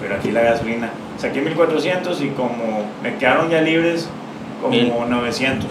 [0.00, 0.88] Pero aquí la gasolina.
[1.18, 4.08] Saqué 1400 y como me quedaron ya libres,
[4.62, 4.90] como Mil.
[5.10, 5.68] 900.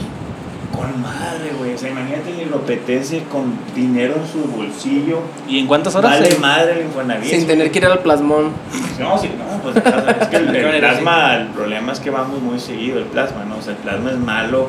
[0.75, 1.73] Con madre, güey.
[1.73, 5.19] O sea, imagínate el iropetense con dinero en su bolsillo.
[5.47, 6.11] ¿Y en cuántas horas?
[6.11, 7.29] Vale se- madre el Infonavit.
[7.29, 8.51] Sin tener que ir al plasmón.
[8.99, 12.41] No, sí, no, pues el plasma- es que el, plasma, el problema es que vamos
[12.41, 13.57] muy seguido, el plasma, ¿no?
[13.57, 14.67] O sea, el plasma es malo,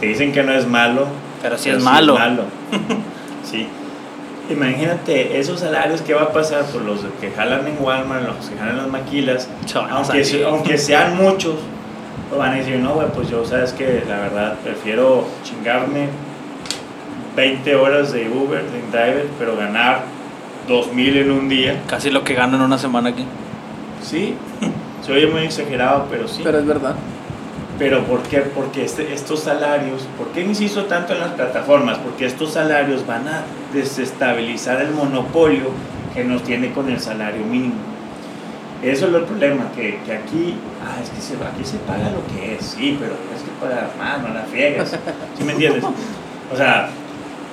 [0.00, 1.06] te dicen que no es malo,
[1.42, 2.16] Pero sí pero es malo.
[3.50, 3.66] sí.
[4.50, 8.56] Imagínate esos salarios que va a pasar por los que jalan en Walmart, los que
[8.56, 9.48] jalan en las maquilas,
[9.90, 11.54] aunque, se- aunque sean muchos,
[12.38, 16.08] van a decir, no, güey, pues yo, sabes que la verdad, prefiero chingarme
[17.36, 20.02] 20 horas de Uber, de driver, pero ganar
[20.68, 21.82] 2000 en un día.
[21.86, 23.24] Casi lo que gano en una semana aquí.
[24.02, 24.34] Sí,
[25.04, 26.40] se oye muy exagerado, pero sí.
[26.44, 26.94] Pero es verdad.
[27.78, 28.40] Pero ¿por qué?
[28.40, 31.98] Porque este- estos salarios, ¿por qué insisto tanto en las plataformas?
[31.98, 35.70] Porque estos salarios van a desestabilizar el monopolio
[36.14, 37.74] que nos tiene con el salario mínimo.
[38.82, 42.26] Eso es el problema, que, que aquí, ah, es que se, aquí se paga lo
[42.26, 44.98] que es, sí, pero es que pagar más, no la friegas.
[45.38, 45.84] ¿Sí me entiendes?
[46.52, 46.88] O sea,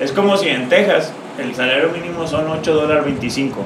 [0.00, 3.64] es como si en Texas el salario mínimo son 8 dólares 25.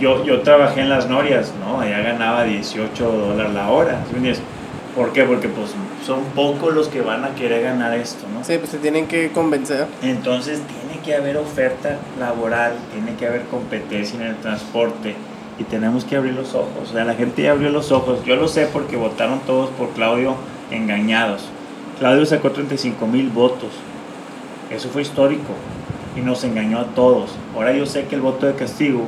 [0.00, 1.80] Yo, yo trabajé en las Norias, ¿no?
[1.80, 4.02] Allá ganaba 18 dólares la hora.
[4.06, 4.42] ¿sí me entiendes?
[4.96, 5.24] ¿Por qué?
[5.24, 5.70] Porque pues
[6.04, 8.42] son pocos los que van a querer ganar esto, ¿no?
[8.42, 9.86] Sí, pues se tienen que convencer.
[10.02, 15.14] Entonces tiene que haber oferta laboral, tiene que haber competencia en el transporte
[15.58, 16.90] y tenemos que abrir los ojos.
[16.90, 18.24] O sea, la gente ya abrió los ojos.
[18.24, 20.34] Yo lo sé porque votaron todos por Claudio
[20.70, 21.42] engañados.
[21.98, 23.70] Claudio sacó 35 mil votos.
[24.70, 25.52] Eso fue histórico
[26.16, 27.30] y nos engañó a todos.
[27.54, 29.06] Ahora yo sé que el voto de castigo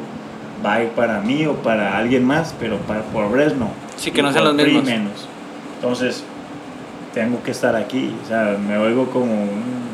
[0.65, 3.69] va a ir para mí o para alguien más, pero para por Bresno.
[3.97, 4.85] Sí, que no sean los mismos.
[4.85, 5.29] menos.
[5.77, 6.25] Entonces,
[7.13, 8.15] tengo que estar aquí.
[8.25, 9.87] O sea, me oigo como un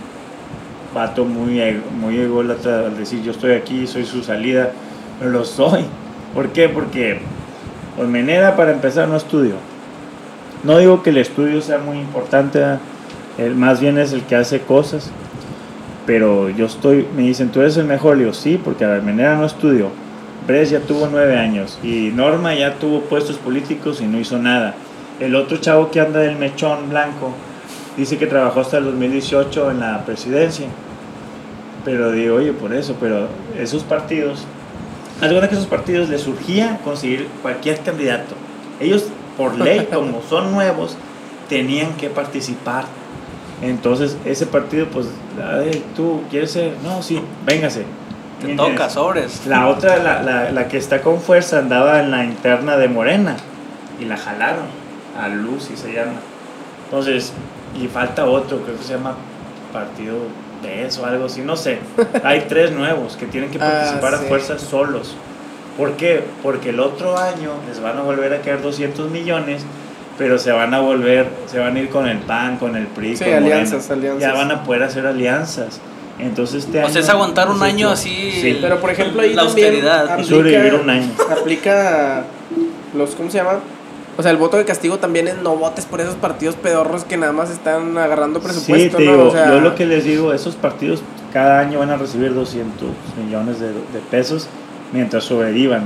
[0.95, 4.73] vato muy, muy ególatra al decir yo estoy aquí, soy su salida.
[5.21, 5.85] No lo soy.
[6.35, 6.69] ¿Por qué?
[6.69, 7.21] Porque
[7.99, 9.55] Olmenera, para empezar, no estudio.
[10.65, 12.63] No digo que el estudio sea muy importante,
[13.37, 15.11] el, más bien es el que hace cosas.
[16.07, 18.17] Pero yo estoy, me dicen, ¿tú eres el mejor?
[18.17, 19.91] Le digo, sí, porque a Olmenera no estudio.
[20.47, 24.75] Bres ya tuvo nueve años y Norma ya tuvo puestos políticos y no hizo nada.
[25.21, 27.33] El otro chavo que anda del mechón blanco
[27.97, 30.67] dice que trabajó hasta el 2018 en la presidencia.
[31.85, 34.47] Pero digo, oye, por eso, pero esos partidos,
[35.23, 38.35] haz que esos partidos les surgía conseguir cualquier candidato.
[38.81, 39.07] Ellos,
[39.37, 40.97] por ley, como son nuevos,
[41.49, 42.85] tenían que participar.
[43.63, 45.07] Entonces, ese partido, pues,
[45.41, 47.85] ay, tú quieres ser, no, sí, véngase.
[48.41, 49.47] Te ¿Me toca, sobres.
[49.47, 53.37] La otra, la, la, la que está con fuerza, andaba en la interna de Morena
[54.01, 54.83] y la jalaron.
[55.21, 56.15] A Lucy se llama.
[56.87, 57.33] Entonces,
[57.81, 59.15] y falta otro, creo que se llama
[59.73, 60.17] Partido
[60.63, 61.79] de eso, algo así, no sé.
[62.25, 64.25] Hay tres nuevos que tienen que Ah, participar sí.
[64.25, 65.15] a fuerza solos.
[65.77, 66.23] ¿Por qué?
[66.43, 69.63] Porque el otro año les van a volver a caer 200 millones,
[70.19, 73.17] pero se van a volver, se van a ir con el PAN, con el PRI,
[73.17, 74.21] Sí, con alianzas, alianzas.
[74.23, 75.81] Ya van a poder hacer alianzas.
[76.19, 78.31] Entonces, este O sea, es aguantar un año así.
[78.41, 78.59] Sí.
[78.61, 80.19] Pero por ejemplo ahí La también austeridad.
[80.19, 81.09] Y sobrevivir un año.
[81.31, 82.25] aplica
[82.95, 83.61] los ¿cómo se llama?
[84.19, 87.17] O sea, el voto de castigo también es no votes por esos partidos pedorros que
[87.17, 89.13] nada más están agarrando presupuesto, Sí, te ¿no?
[89.13, 91.03] digo, O sea, yo lo que les digo, esos partidos
[91.33, 92.89] cada año van a recibir 200
[93.25, 94.49] millones de, de pesos
[94.93, 95.85] mientras sobrevivan.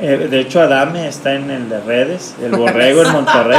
[0.00, 3.58] Eh, de hecho, Adame está en el de redes, el borrego en Monterrey.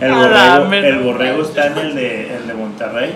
[0.00, 3.14] El borrego, el borrego está en el de, el de Monterrey.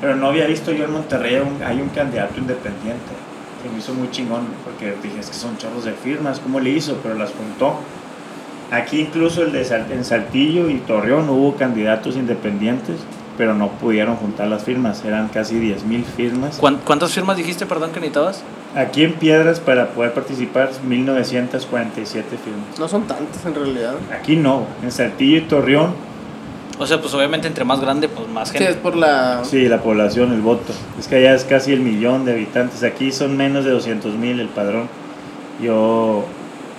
[0.00, 3.12] Pero no había visto yo en Monterrey un- hay un candidato independiente
[3.62, 6.70] que me hizo muy chingón porque dije, es que son chorros de firmas, ¿cómo le
[6.70, 6.98] hizo?
[7.02, 7.74] Pero las juntó.
[8.70, 12.96] Aquí incluso el de Sal- en Saltillo y Torreón hubo candidatos independientes,
[13.38, 16.56] pero no pudieron juntar las firmas, eran casi 10 mil firmas.
[16.58, 18.42] ¿Cuán- ¿Cuántas firmas dijiste, perdón, que necesitabas?
[18.74, 22.78] Aquí en Piedras para poder participar 1947 firmas.
[22.78, 23.94] no son tantos en realidad.
[24.12, 26.08] Aquí no, en Saltillo y Torreón,
[26.80, 28.80] O sea, pues obviamente entre más grande, pues más Sí, es gente.
[28.80, 30.72] por la sí, la población, el voto.
[30.96, 34.38] Es que allá es casi el millón de habitantes, aquí son menos de 200 mil
[34.38, 34.88] el padrón.
[35.60, 36.24] Yo,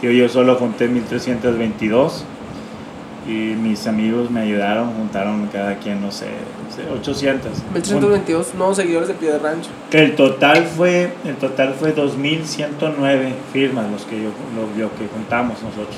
[0.01, 2.25] yo, yo solo junté 1322
[3.27, 7.51] y mis amigos me ayudaron, juntaron cada quien, no sé, no sé, 800.
[7.73, 9.69] 1322 nuevos seguidores de Piedra Rancho.
[9.91, 15.61] El total fue, el total fue 2109 firmas los que yo, lo, lo que juntamos
[15.61, 15.97] nosotros.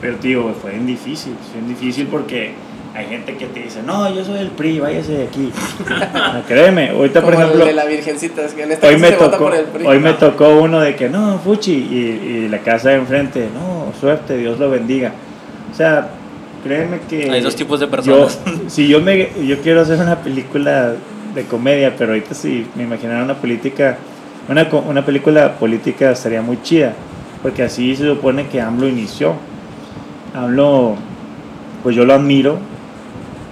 [0.00, 2.54] Pero digo, fue bien difícil, fue bien difícil porque
[3.00, 5.50] hay gente que te dice, no, yo soy el PRI, váyase de aquí.
[5.88, 9.12] No, créeme, ahorita por ejemplo, el de la Virgencita, es que en este hoy me
[9.12, 9.86] tocó, por el PRI.
[9.86, 11.94] hoy me tocó uno de que no, Fuchi, y,
[12.44, 15.12] y la casa de enfrente, no, suerte, Dios lo bendiga.
[15.72, 16.08] O sea,
[16.62, 18.38] créeme que Hay dos tipos de personas.
[18.44, 20.92] yo, si yo me yo quiero hacer una película
[21.34, 23.96] de comedia, pero ahorita si me imaginara una política,
[24.48, 26.92] una, co- una película política estaría muy chida,
[27.40, 29.34] porque así se supone que AMLO inició.
[30.34, 30.96] AMLO,
[31.82, 32.58] pues yo lo admiro,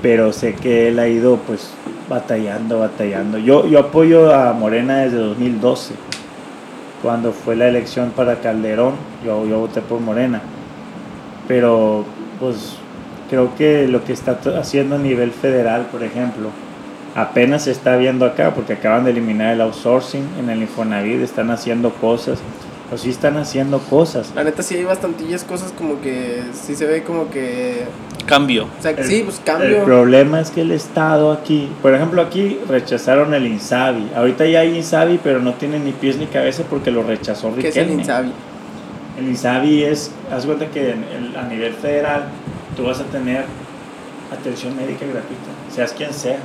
[0.03, 1.71] pero sé que él ha ido pues
[2.09, 3.39] batallando, batallando.
[3.39, 5.95] Yo, yo apoyo a Morena desde 2012,
[7.03, 8.95] cuando fue la elección para Calderón,
[9.25, 10.41] yo, yo voté por Morena,
[11.47, 12.05] pero
[12.41, 12.77] pues
[13.29, 16.51] creo que lo que está haciendo a nivel federal, por ejemplo,
[17.15, 21.51] apenas se está viendo acá, porque acaban de eliminar el outsourcing en el Infonavit, están
[21.51, 22.39] haciendo cosas,
[22.93, 24.33] o sí están haciendo cosas.
[24.35, 27.85] La neta sí hay bastantillas cosas como que sí se ve como que...
[28.27, 28.65] Cambio.
[28.79, 29.85] O sea, que El- sí, pues El cambio.
[29.85, 34.11] problema es que el Estado aquí, por ejemplo, aquí rechazaron el INSABI.
[34.17, 37.69] Ahorita ya hay INSABI, pero no tiene ni pies ni cabeza porque lo rechazó que
[37.69, 38.03] es el Riquelme.
[38.03, 38.33] Insabi.
[39.19, 42.25] El INSABI es, haz cuenta que en el- a nivel federal
[42.77, 43.45] tú vas a tener
[44.33, 46.41] atención médica gratuita, seas quien seas,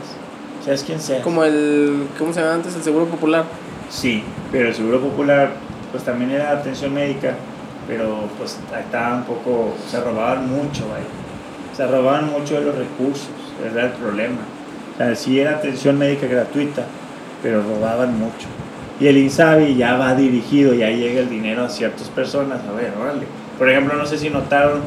[0.64, 1.22] seas quien seas.
[1.24, 2.06] Como el...
[2.18, 2.76] ¿Cómo se llama antes?
[2.76, 3.44] El Seguro Popular.
[3.90, 5.52] Sí, pero el Seguro Popular
[5.94, 7.36] pues también era atención médica,
[7.88, 11.06] pero pues estaba un poco, se robaban mucho, vaya.
[11.78, 13.30] Se robaban mucho de los recursos,
[13.64, 14.40] era el problema.
[14.96, 16.84] O sea, sí era atención médica gratuita,
[17.44, 18.48] pero robaban mucho.
[19.00, 22.62] Y el INSABI ya va dirigido, ya llega el dinero a ciertas personas.
[22.68, 23.28] A ver, órale.
[23.60, 24.82] Por ejemplo, no sé si notaron,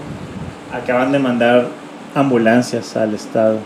[0.73, 1.69] acaban de mandar
[2.17, 3.59] ambulancias al Estado.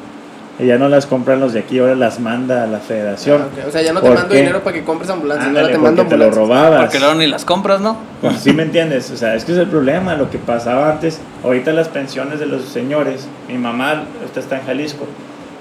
[0.64, 3.42] Ya no las compran los de aquí, ahora las manda a la federación.
[3.62, 3.66] Ah.
[3.68, 4.38] O sea, ya no te ¿Por mando qué?
[4.40, 6.80] dinero para que compres ambulancia, Ándale, ahora te mando porque te lo robabas.
[6.82, 7.96] Porque luego ni las compras, ¿no?
[8.20, 9.10] Pues, ¿Sí me entiendes?
[9.10, 12.46] O sea, es que es el problema, lo que pasaba antes, ahorita las pensiones de
[12.46, 15.06] los señores, mi mamá, esta está en Jalisco,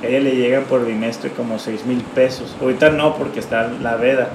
[0.03, 3.95] a ella le llegan por bimestre como 6 mil pesos, ahorita no porque está la
[3.95, 4.29] veda,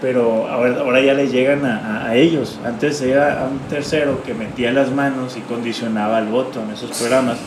[0.00, 4.22] pero ahora, ahora ya le llegan a, a- a ellos, antes era a un tercero
[4.24, 7.38] que metía las manos y condicionaba el voto en esos programas,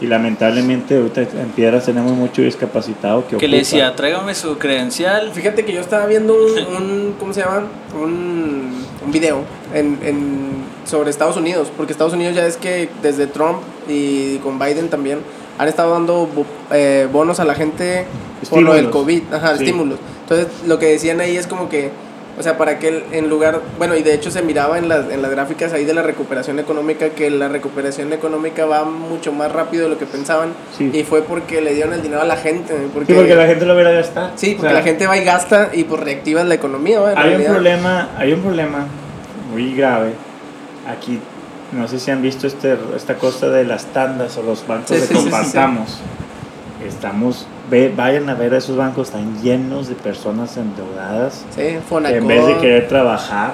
[0.00, 5.30] y lamentablemente ahorita en Piedras tenemos mucho discapacitado que Que le decía, tráigame su credencial.
[5.32, 7.64] Fíjate que yo estaba viendo un, un- ¿cómo se llama?
[7.94, 9.42] Un, un video
[9.74, 10.50] en, en-
[10.86, 15.18] sobre Estados Unidos, porque Estados Unidos ya es que desde Trump y con Biden también
[15.58, 18.06] han estado dando bo- eh, bonos a la gente
[18.48, 18.90] por lo del.
[18.90, 19.64] COVID, ajá, Sí.
[19.64, 19.98] estímulos.
[20.22, 21.90] Entonces, lo que decían ahí es como que,
[22.38, 25.10] o sea, para que el- en lugar, bueno, y de hecho se miraba en las,
[25.10, 29.52] en las gráficas ahí de la recuperación económica, que la recuperación económica va mucho más
[29.52, 30.90] rápido de lo que pensaban, Sí.
[30.92, 33.66] y fue porque le dieron el dinero a la gente, porque, Sí, porque la gente
[33.66, 34.32] lo verá gastar.
[34.36, 37.34] Sí, O porque sea, la gente va y gasta y pues reactivas la economía, Hay
[37.34, 38.86] un problema, hay un problema
[39.52, 40.12] muy grave
[40.88, 41.18] aquí
[41.72, 45.06] no sé si han visto este, esta cosa de las tandas o los bancos Sí,
[45.06, 46.00] de compartamos.
[46.84, 51.44] Estamos, ve, vayan a ver a esos bancos, están llenos de personas endeudadas.
[51.54, 53.52] Sí, en vez de querer trabajar,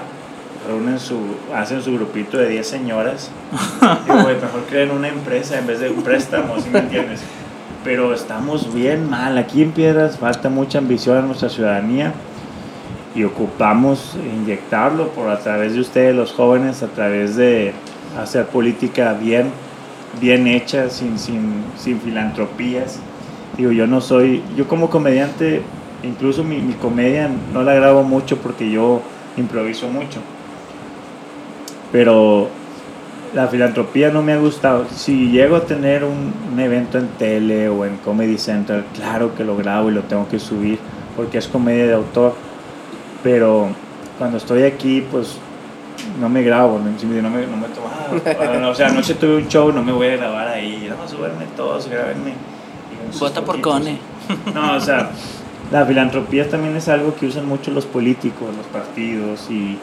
[0.67, 1.19] reúnen su,
[1.55, 3.31] hacen su grupito de 10 señoras.
[4.07, 7.21] y güey, mejor creen una empresa en vez de un préstamo, ¿sí me entiendes?
[7.85, 9.39] Pero estamos bien mal.
[9.39, 12.13] Aquí en Piedras falta mucha ambición en nuestra ciudadanía
[13.15, 17.73] y ocupamos inyectarlo por a través de ustedes, los jóvenes, a través de
[18.21, 19.51] hacer política bien,
[20.21, 22.99] bien hecha, sin, sin, sin filantropías.
[23.57, 25.63] Digo, yo no soy, yo como comediante,
[26.03, 29.01] incluso mi, mi comedia no la grabo mucho porque yo
[29.37, 30.21] improviso mucho.
[31.93, 32.49] Pero
[33.35, 34.87] la filantropía no me ha gustado.
[34.95, 39.45] Si llego a tener un, un evento en tele o en Comedy Central, claro que
[39.45, 40.79] lo grabo y lo tengo que subir
[41.17, 42.35] porque es comedia de autor.
[43.23, 43.69] Pero
[44.19, 45.39] cuando estoy aquí, pues
[46.21, 49.49] no me grabo, no, no me, no me tomo, ah, o sea, anoche tuve un
[49.49, 52.35] show, no me voy a grabar ahí, no, súbanme todos, grábenme.
[53.19, 53.61] Vota por.
[53.61, 53.99] Cone.
[54.55, 55.11] No, o sea,
[55.71, 59.79] la filantropía también es algo que usan mucho los políticos, los partidos y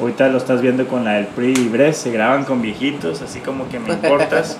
[0.00, 3.40] ahorita lo estás viendo con la del PRI y BRES, se graban con viejitos, así
[3.40, 4.56] como que me importas.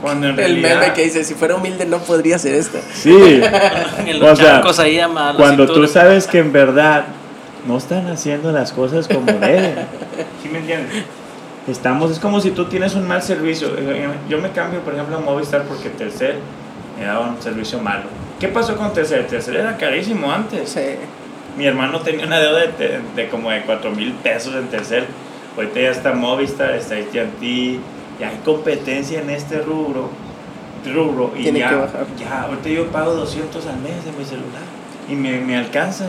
[0.00, 0.80] Cuando en El realidad...
[0.80, 2.78] meme que dice, si fuera humilde no podría ser esto.
[2.94, 3.10] Sí,
[4.06, 5.88] En O los sea, charcos ahí a cuando tú cintura.
[5.88, 7.04] sabes que en verdad
[7.66, 9.74] no están haciendo las cosas como deben.
[10.42, 11.04] ¿Sí me entiendes?
[11.68, 13.68] Estamos, es como si tú tienes un mal servicio.
[14.28, 16.36] Yo me cambio, por ejemplo, a Movistar porque Telcel
[16.98, 18.04] me daba un servicio malo.
[18.38, 19.26] ¿Qué pasó con Telcel?
[19.26, 20.70] Telcel era carísimo antes.
[20.70, 20.80] Sí.
[21.58, 25.04] Mi hermano tenía una deuda de, de- de como de 4 mil pesos en Telcel.
[25.56, 27.78] Ahorita ya está Movistar, está AT&T,
[28.20, 30.08] ya hay competencia en este rubro.
[30.94, 32.06] rubro y Tiene ya, que bajar.
[32.18, 34.62] ya, ahorita yo pago 200 al mes de mi celular
[35.08, 36.06] y me, me alcanza.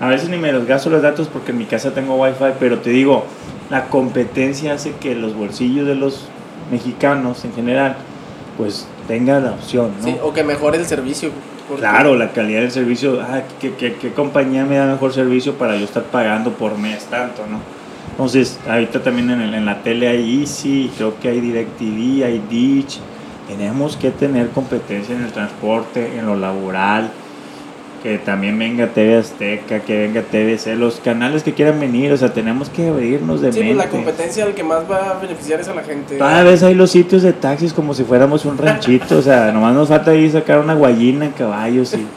[0.00, 2.78] A veces ni me los gasto los datos porque en mi casa tengo wifi, pero
[2.80, 3.24] te digo,
[3.70, 6.26] la competencia hace que los bolsillos de los
[6.72, 7.94] mexicanos en general,
[8.56, 10.04] pues tenga la opción, ¿no?
[10.06, 11.30] Sí, o que mejore el servicio.
[11.68, 15.54] porque- Claro, la calidad del servicio, ah, ¿qué, qué, qué compañía me da mejor servicio
[15.54, 17.58] para yo estar pagando por mes tanto, no?
[18.10, 22.42] Entonces, ahorita también en, el- en la tele hay Easy, creo que hay DirecTV, hay
[22.50, 22.98] Ditch.
[23.48, 27.10] Tenemos que tener competencia en el transporte, en lo laboral,
[28.02, 32.32] que también venga TV Azteca, que venga TVC, los canales que quieran venir, o sea,
[32.32, 33.84] tenemos que abrirnos de Sí, pues mente.
[33.84, 36.18] la competencia al que más va a beneficiar es a la gente.
[36.18, 39.74] Cada vez hay los sitios de taxis como si fuéramos un ranchito, o sea, nomás
[39.74, 42.06] nos falta ahí sacar una guayina, caballos y...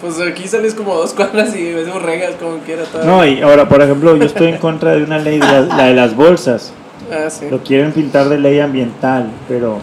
[0.00, 2.84] Pues aquí sales como dos cuadras y ves borregas como quiera.
[2.84, 3.02] todo.
[3.04, 5.84] No, y ahora, por ejemplo, yo estoy en contra de una ley, de la, la
[5.86, 6.72] de las bolsas.
[7.10, 7.46] Ah, sí.
[7.50, 9.78] Lo quieren pintar de ley ambiental, pero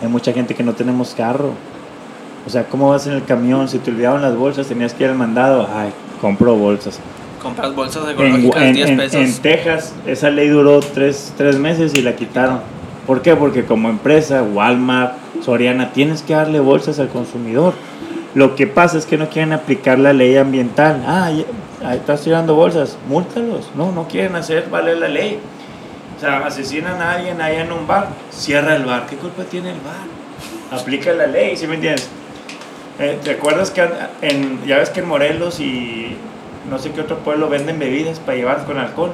[0.00, 1.54] hay mucha gente que no tenemos carro.
[2.46, 3.68] O sea, ¿cómo vas en el camión?
[3.68, 5.68] Si te olvidaban las bolsas, tenías que ir al mandado.
[5.74, 5.90] Ay,
[6.20, 6.98] compro bolsas.
[7.40, 9.14] Compras bolsas ecológicas, en- 10 en- pesos.
[9.20, 12.60] en Texas, esa ley duró tres, tres meses y la quitaron.
[13.06, 13.34] ¿Por qué?
[13.34, 15.14] Porque como empresa, Walmart,
[15.44, 17.74] Soriana, tienes que darle bolsas al consumidor.
[18.34, 21.02] Lo que pasa es que no quieren aplicar la ley ambiental.
[21.06, 21.44] Ah, ahí
[21.96, 23.70] estás tirando bolsas, múltalos.
[23.76, 25.38] No, no quieren hacer valer la ley.
[26.16, 29.06] O sea, asesinan a alguien allá en un bar, cierra el bar.
[29.10, 30.80] ¿Qué culpa tiene el bar?
[30.80, 32.08] Aplica la ley, ¿sí me entiendes?
[33.02, 33.84] Eh, ¿Te acuerdas que
[34.20, 36.16] en, ya ves que en Morelos y
[36.70, 39.10] no sé qué otro pueblo venden bebidas para llevar con alcohol?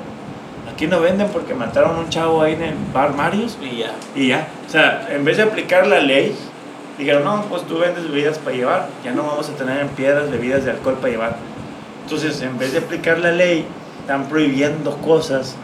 [0.71, 3.95] Aquí no venden porque mataron a un chavo ahí en el bar Marius Y ya.
[4.15, 4.47] y ya.
[4.67, 6.37] O sea, en vez de aplicar la ley,
[6.99, 10.31] dijeron, no, pues tú vendes bebidas para llevar, ya no vamos a tener en piedras
[10.31, 11.37] bebidas de alcohol para llevar.
[12.05, 13.65] Entonces, en vez de aplicar la ley,
[14.01, 15.57] están prohibiendo cosas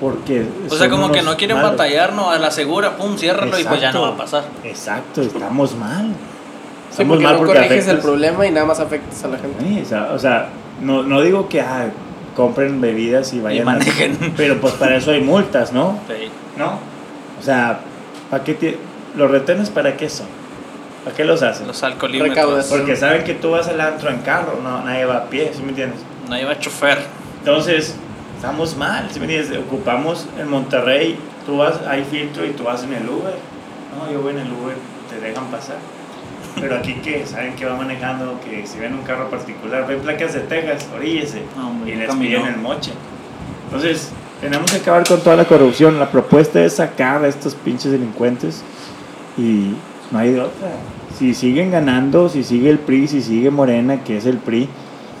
[0.00, 0.46] porque...
[0.70, 1.72] O sea, como que no quieren malos.
[1.72, 4.44] batallar, no, a la segura, pum, ciérralo y pues ya no va a pasar.
[4.64, 6.14] Exacto, estamos mal.
[6.98, 9.38] Sí, porque mal no porque corriges el afectas- problema y nada más afectas a la
[9.38, 9.64] gente.
[9.64, 10.48] Sí, o sea, o sea,
[10.82, 11.86] no, no digo que ah,
[12.36, 14.16] compren bebidas y vayan a- manejen.
[14.36, 15.98] pero pues para eso hay multas, ¿no?
[16.08, 16.28] Sí.
[16.56, 16.78] ¿No?
[17.38, 17.80] O sea,
[18.30, 18.78] ¿para qué te-
[19.16, 20.26] los retenes para qué son?
[21.04, 21.66] ¿Para qué los hacen?
[21.66, 22.66] Los alcoholímetros.
[22.66, 25.62] Porque saben que tú vas al antro en carro, no, nadie va a pie, ¿sí
[25.62, 26.00] me entiendes?
[26.28, 26.98] No lleva chofer.
[27.38, 27.94] Entonces,
[28.36, 29.58] estamos mal, ¿sí me entiendes?
[29.66, 33.34] Ocupamos en Monterrey, tú vas, hay filtro y tú vas en el Uber.
[33.96, 34.74] No, yo voy en el Uber,
[35.08, 35.76] te dejan pasar.
[36.60, 40.34] Pero aquí que saben que va manejando, que si ven un carro particular, ven placas
[40.34, 41.42] de Texas, oríllese.
[41.56, 42.40] No, y les camino.
[42.40, 42.92] piden el moche.
[43.66, 45.98] Entonces, tenemos que acabar con toda la corrupción.
[45.98, 48.62] La propuesta es sacar a estos pinches delincuentes
[49.36, 49.74] y
[50.10, 50.68] no hay de otra.
[51.18, 54.68] Si siguen ganando, si sigue el PRI, si sigue Morena, que es el PRI,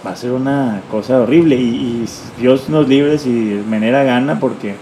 [0.06, 1.56] va a ser una cosa horrible.
[1.56, 2.08] Y, y
[2.40, 4.76] Dios nos libre si Menera gana, porque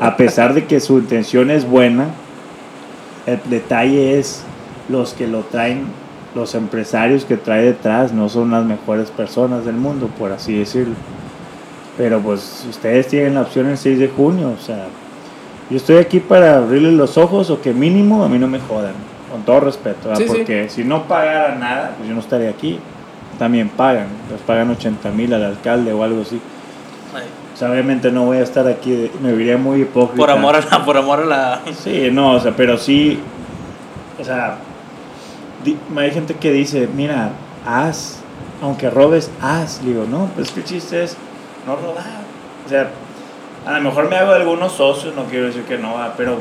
[0.00, 2.08] a pesar de que su intención es buena,
[3.26, 4.44] el detalle es
[4.88, 5.84] los que lo traen,
[6.34, 10.94] los empresarios que trae detrás, no son las mejores personas del mundo, por así decirlo.
[11.96, 14.86] Pero pues ustedes tienen la opción el 6 de junio, o sea,
[15.70, 18.92] Yo estoy aquí para abrirle los ojos o que mínimo a mí no me jodan,
[19.30, 20.14] con todo respeto.
[20.14, 20.28] Sí, sí.
[20.28, 22.78] porque si no pagara nada, pues yo no estaría aquí.
[23.38, 26.40] También pagan, les pagan 80 mil al alcalde o algo así.
[27.56, 30.18] O sea, obviamente no voy a estar aquí, me vería muy hipócrita.
[30.18, 31.60] Por amor a la, por amor a la.
[31.72, 33.18] Sí, no, o sea, pero sí,
[34.20, 34.58] o sea,
[35.96, 37.32] hay gente que dice, mira,
[37.66, 38.20] haz,
[38.62, 39.82] aunque robes, haz.
[39.82, 41.16] Le digo, no, pues que el chiste es
[41.66, 42.04] no robar.
[42.64, 42.90] O sea,
[43.66, 46.38] a lo mejor me hago de algunos socios, no quiero decir que no, va, pero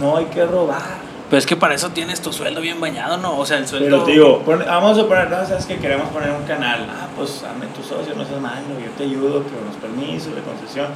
[0.00, 1.06] no hay que robar.
[1.28, 3.36] Pero es que para eso tienes tu sueldo bien bañado, ¿no?
[3.36, 3.86] O sea, el sueldo.
[3.86, 6.86] Pero te digo, vamos a poner, no, sabes que queremos poner un canal.
[6.88, 10.42] Ah, pues hazme tu socio, no seas malo, yo te ayudo con los permisos, de
[10.42, 10.86] concesión.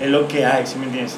[0.00, 1.16] Es lo que hay, ¿sí me entiendes?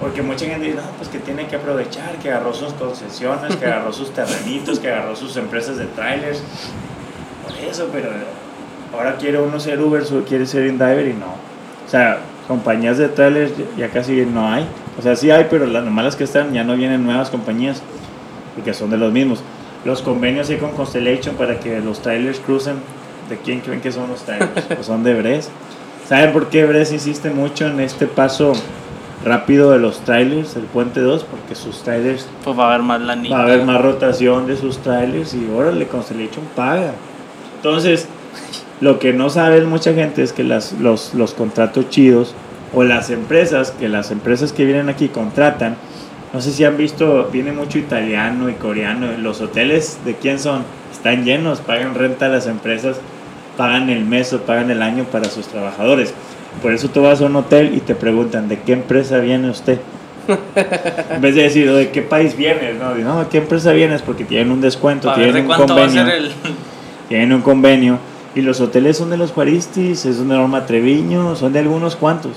[0.00, 3.66] Porque mucha gente dice, no, pues que tiene que aprovechar, que agarró sus concesiones, que
[3.66, 6.40] agarró sus terrenitos, que agarró sus empresas de trailers.
[7.44, 8.10] Por eso, pero
[8.96, 11.26] ahora quiere uno ser Uber, quiere ser InDiver y no.
[11.86, 14.66] O sea, compañías de trailers ya- ya casi no hay.
[14.98, 17.82] O sea, sí hay, pero las malas que están ya no vienen nuevas compañías
[18.54, 19.42] porque son de los mismos.
[19.84, 22.76] Los convenios hay con Constellation para que los trailers crucen.
[23.28, 24.50] ¿De quién creen que son los trailers?
[24.68, 25.50] Pues son de Bres.
[26.08, 28.52] ¿Saben por qué Bres insiste mucho en este paso
[29.24, 31.24] rápido de los trailers, el puente 2?
[31.24, 34.56] Porque sus trailers Pues va a haber más la va a haber más rotación de
[34.56, 36.92] sus trailers y órale, Constellation paga.
[37.56, 38.08] Entonces,
[38.80, 42.34] lo que no sabe mucha gente es que las, los, los contratos chidos
[42.74, 45.76] o las empresas, que las empresas que vienen aquí contratan,
[46.32, 50.62] no sé si han visto, viene mucho italiano y coreano, los hoteles de quién son,
[50.92, 52.98] están llenos, pagan renta a las empresas,
[53.56, 56.14] pagan el mes o pagan el año para sus trabajadores.
[56.62, 59.78] Por eso tú vas a un hotel y te preguntan, ¿de qué empresa viene usted?
[61.10, 62.76] En vez de decir, ¿de qué país vienes?
[62.78, 64.02] No, de, no, ¿de qué empresa vienes?
[64.02, 66.06] Porque tienen un descuento, tienen de un convenio.
[66.06, 66.32] el.
[67.08, 67.98] Tienen un convenio.
[68.34, 72.32] Y los hoteles son de los Juaristis, es de Norma Treviño, son de algunos cuantos.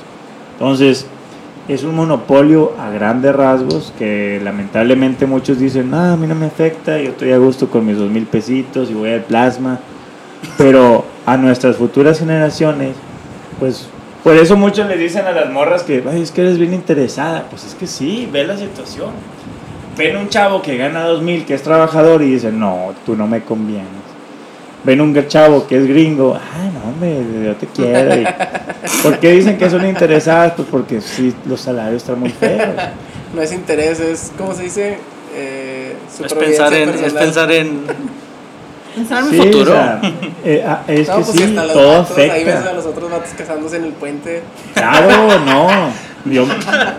[0.53, 1.05] Entonces,
[1.67, 6.45] es un monopolio a grandes rasgos que lamentablemente muchos dicen, ah, a mí no me
[6.45, 9.79] afecta, yo estoy a gusto con mis dos mil pesitos y voy al plasma.
[10.57, 12.95] Pero a nuestras futuras generaciones,
[13.59, 13.87] pues
[14.23, 17.45] por eso muchos le dicen a las morras que, Ay, es que eres bien interesada.
[17.49, 19.11] Pues es que sí, ve la situación.
[19.97, 23.27] Ven un chavo que gana dos mil, que es trabajador y dicen, no, tú no
[23.27, 23.87] me convienes.
[24.83, 28.15] Ven un chavo que es gringo, ah, no, hombre, yo te quiero.
[28.15, 28.25] Y,
[29.03, 30.53] ¿Por qué dicen que son interesadas?
[30.55, 32.69] Pues porque sí, los salarios están muy feos.
[33.33, 34.97] No es interés, es, ¿cómo se dice?
[35.33, 36.89] Eh, Es pensar en.
[36.89, 37.83] Es pensar en.
[38.95, 39.71] Pensar en Sí, futuro.
[39.71, 40.01] o sea,
[40.43, 42.73] eh, ah, es No, que pues sí, todo vatos, Ahí ves a afecta.
[42.73, 44.43] los otros vatos casándose en el puente.
[44.73, 45.67] Claro, no.
[46.25, 46.45] Yo,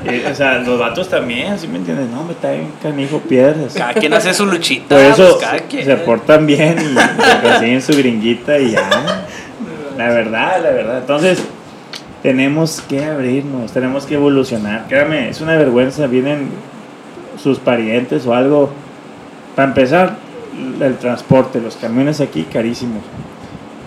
[0.04, 2.08] eh, o sea, los vatos también, ¿sí me entiendes?
[2.08, 3.74] No, me está bien canijo piedras.
[3.74, 4.96] Cada quien hace su luchita.
[4.96, 5.84] Por eso pues, cada quien.
[5.84, 9.24] se portan bien y consiguen su gringuita y ya.
[9.96, 10.98] La verdad, la verdad.
[10.98, 11.38] Entonces,
[12.22, 14.86] tenemos que abrirnos, tenemos que evolucionar.
[14.88, 16.06] Créame, es una vergüenza.
[16.08, 16.48] Vienen
[17.40, 18.70] sus parientes o algo.
[19.54, 20.16] Para empezar,
[20.80, 23.02] el transporte, los camiones aquí carísimos.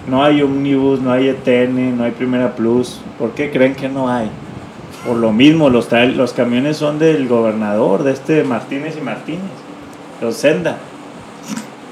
[0.08, 3.00] No hay Omnibus, no hay ETN, no hay Primera Plus.
[3.18, 4.30] ¿Por qué creen que no hay?
[5.06, 9.42] Por lo mismo, los, los camiones son del gobernador, de este Martínez y Martínez,
[10.22, 10.78] los Senda.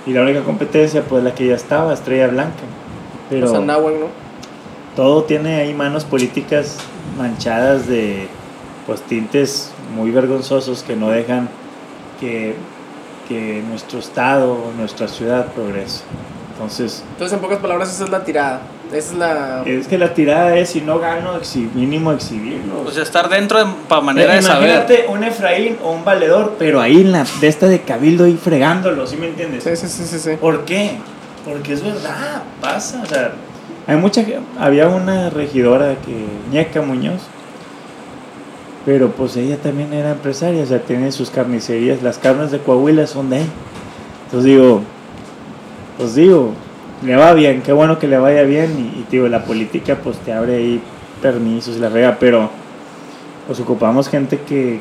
[0.05, 2.63] Y la única competencia, pues la que ya estaba, Estrella Blanca.
[3.29, 4.23] Pero Anáhuac, ¿no?
[4.95, 6.77] todo tiene ahí manos políticas
[7.17, 8.27] manchadas de
[8.85, 11.49] pues tintes muy vergonzosos que no dejan
[12.19, 12.55] que,
[13.27, 16.01] que nuestro estado, nuestra ciudad progrese.
[16.53, 18.61] Entonces, Entonces, en pocas palabras, esa es la tirada.
[18.91, 19.63] Esa es la.
[19.65, 22.81] es que la tirada es si no gano, exhi- mínimo exhibirlo.
[22.85, 24.69] O sea, estar dentro de, para manera Eh, de saber.
[24.69, 28.37] Imagínate un Efraín o un valedor, pero ahí en la de esta de cabildo ahí
[28.41, 29.63] fregándolo, ¿sí me entiendes?
[29.63, 30.19] Sí, sí, sí, sí.
[30.19, 30.31] sí.
[30.39, 30.91] ¿Por qué?
[31.43, 33.01] Porque es verdad, pasa.
[33.01, 33.31] O sea,
[33.87, 34.23] hay mucha
[34.59, 36.15] había una regidora que,
[36.51, 37.21] Ñeca Muñoz,
[38.85, 43.07] pero pues ella también era empresaria, o sea, tiene sus carnicerías, las carnes de Coahuila
[43.07, 43.47] son de él.
[44.25, 44.81] Entonces digo,
[45.97, 46.51] pues digo,
[47.03, 50.17] le va bien, qué bueno que le vaya bien y, y, digo, la política pues
[50.19, 50.81] te abre ahí
[51.21, 52.49] permisos y la rega, pero
[53.47, 54.79] pues ocupamos gente que,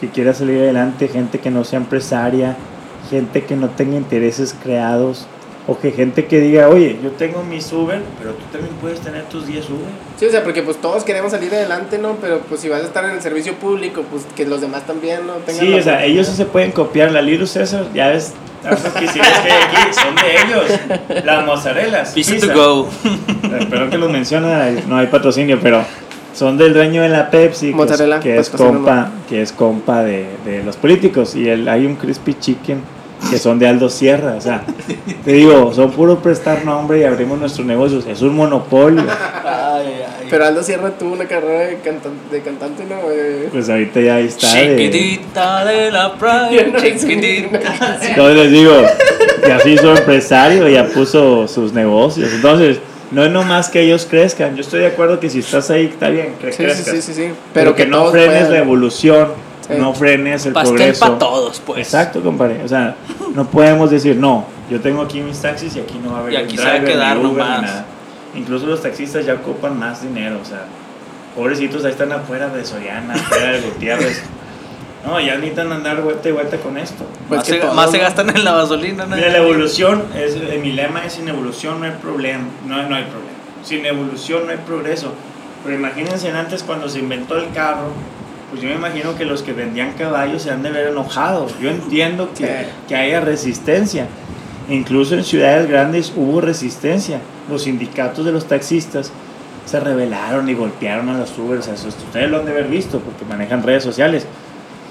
[0.00, 2.56] que quiera salir adelante, gente que no sea empresaria,
[3.10, 5.26] gente que no tenga intereses creados,
[5.66, 9.22] o que gente que diga, oye, yo tengo mis Uber, pero tú también puedes tener
[9.24, 9.80] tus 10 Uber.
[10.18, 12.16] Sí, o sea, porque pues todos queremos salir adelante, ¿no?
[12.20, 15.26] Pero pues si vas a estar en el servicio público, pues que los demás también,
[15.26, 15.34] ¿no?
[15.34, 17.12] Tengan Sí, o sea, ellos sí se pueden copiar.
[17.12, 18.34] La Little César, ya ves,
[18.98, 21.24] que hicieron que hay aquí, son de ellos.
[21.24, 22.12] Las mozzarelas.
[22.12, 22.52] Pizza pizza.
[22.52, 22.88] to go.
[23.04, 25.84] Eh, Perdón que los menciona, no hay patrocinio, pero
[26.34, 30.02] son del dueño de la Pepsi, que es, Mozzarella, que es compa, que es compa
[30.02, 31.34] de, de los políticos.
[31.36, 32.82] Y el, hay un crispy chicken
[33.34, 34.36] que son de Aldo Sierra.
[34.36, 34.62] O sea,
[35.24, 38.06] te digo, son puro prestar nombre y abrimos nuestros negocios.
[38.06, 39.02] Es un monopolio.
[39.44, 39.86] Ay,
[40.20, 40.26] ay.
[40.30, 42.96] Pero Aldo Sierra tuvo una carrera de, cantan- de cantante, ¿no?
[43.10, 44.46] Eh, Pues ahorita ya ahí está.
[44.52, 47.98] Chiquitita de la playa, no chiquitita.
[48.02, 48.72] Entonces les digo,
[49.48, 52.30] ya se hizo empresario, ya puso sus negocios.
[52.32, 52.78] Entonces,
[53.10, 54.54] no es nomás que ellos crezcan.
[54.54, 56.94] Yo estoy de acuerdo que si estás ahí, está bien, que sí, sí, crezcas.
[56.94, 57.28] sí, sí, sí.
[57.52, 58.52] Pero, que, no frenes puedan.
[58.52, 59.28] la evolución,
[59.66, 59.74] Sí.
[59.78, 61.00] no frenes el Pastel progreso.
[61.00, 61.78] para todos, pues.
[61.80, 62.62] Exacto, compadre.
[62.64, 62.96] O sea,
[63.34, 66.32] no podemos decir, no, yo tengo aquí mis taxis y aquí no va a haber
[66.32, 67.62] Y aquí se va a quedar Uber, nomás.
[67.62, 67.86] nada.
[68.34, 70.64] Incluso los taxistas ya ocupan más dinero, o sea,
[71.34, 74.22] pobrecitos ahí están afuera de Soriana, afuera de Gutiérrez.
[75.04, 77.04] No, ya necesitan andar vuelta y vuelta con esto.
[77.28, 77.38] Pues
[77.74, 79.16] más que se, gastan en la gasolina, ¿no?
[79.16, 83.04] Mira, la evolución, es, mi lema es sin evolución no hay problema, no, no hay
[83.04, 83.34] problema.
[83.62, 85.12] Sin evolución no hay progreso.
[85.62, 87.92] Pero imagínense antes cuando se inventó el carro,
[88.54, 91.52] pues yo me imagino que los que vendían caballos se han de ver enojados.
[91.60, 92.66] Yo entiendo que, Sí.
[92.88, 94.06] que haya resistencia.
[94.68, 97.20] Incluso en ciudades grandes hubo resistencia.
[97.50, 99.10] Los sindicatos de los taxistas
[99.66, 101.68] se rebelaron y golpearon a los Ubers.
[101.68, 104.26] Eso ustedes lo han de haber visto porque manejan redes sociales.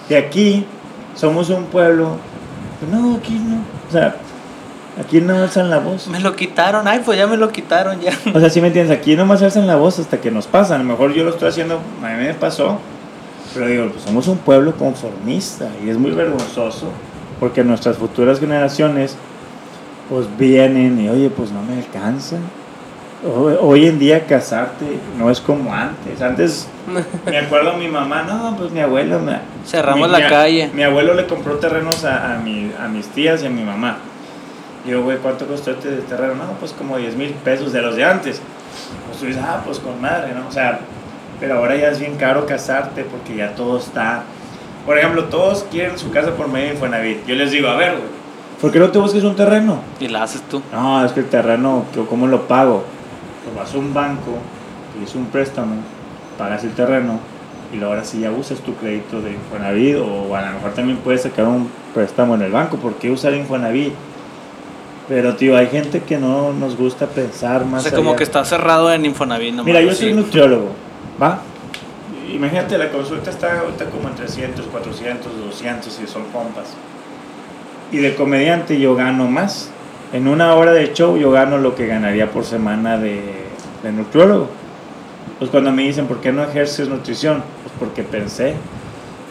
[0.09, 0.65] Y aquí
[1.15, 2.17] somos un pueblo.
[2.79, 3.63] pues no, aquí no.
[3.87, 4.15] O sea,
[4.99, 6.07] aquí no alzan la voz.
[6.07, 8.11] Me lo quitaron, ay, pues ya me lo quitaron, ya.
[8.33, 10.75] O sea, si me entiendes, aquí nomás alzan la voz hasta que nos pasa.
[10.75, 12.79] A lo mejor yo lo estoy haciendo, a mí me pasó.
[13.53, 16.87] Pero digo, pues somos un pueblo conformista y es muy vergonzoso
[17.39, 19.15] porque nuestras futuras generaciones
[20.09, 22.37] pues vienen y oye, pues no me alcanza.
[23.61, 24.85] Hoy, en día casarte
[25.17, 26.21] no es como antes.
[26.21, 26.67] Antes
[27.25, 29.37] me acuerdo a mi mamá, no, pues mi abuelo me...
[29.65, 30.69] Cerramos mi- la mi calle.
[30.73, 33.97] Mi abuelo le compró terrenos a, a, mi- a mis tías y a mi mamá.
[34.85, 36.33] Yo, güey, ¿cuánto costó este terreno?
[36.35, 38.41] No, pues como 10 mil pesos de los de antes.
[39.07, 40.45] Pues tú dices, ah, pues con madre, ¿no?
[40.49, 40.81] O sea,
[41.43, 44.23] pero ahora ya es bien caro casarte porque ya todo está.
[44.85, 47.25] Por ejemplo, todos quieren su casa por medio de Infonavit.
[47.25, 48.03] Yo les digo, a ver, güey,
[48.61, 49.79] ¿por qué no te busques un terreno?
[49.99, 50.61] Y la haces tú.
[50.71, 52.85] No, es que el terreno, ¿yo ¿cómo lo pago?
[53.43, 54.37] Pues vas a un banco,
[54.93, 55.75] pides un préstamo,
[56.37, 57.19] pagas el terreno
[57.73, 60.99] y luego ahora sí ya usas tu crédito de Infonavit o a lo mejor también
[60.99, 62.77] puedes sacar un préstamo en el banco.
[62.77, 63.91] ¿Por qué usar Infonavit?
[65.09, 68.17] Pero, tío, hay gente que no nos gusta pensar O más sea, como allá.
[68.19, 70.69] que está cerrado en Infonavit nomás, Mira, yo soy nutriólogo,
[71.21, 71.41] ¿va?
[72.31, 76.73] Imagínate, la consulta está ahorita como en 300, 400, 200 si son compas.
[77.91, 79.69] Y de comediante yo gano más.
[80.13, 83.21] En una hora de show yo gano lo que ganaría por semana de,
[83.83, 84.47] de nutriólogo.
[85.39, 87.43] Pues cuando me dicen, ¿por qué no ejerces nutrición?
[87.63, 88.55] Pues porque pensé,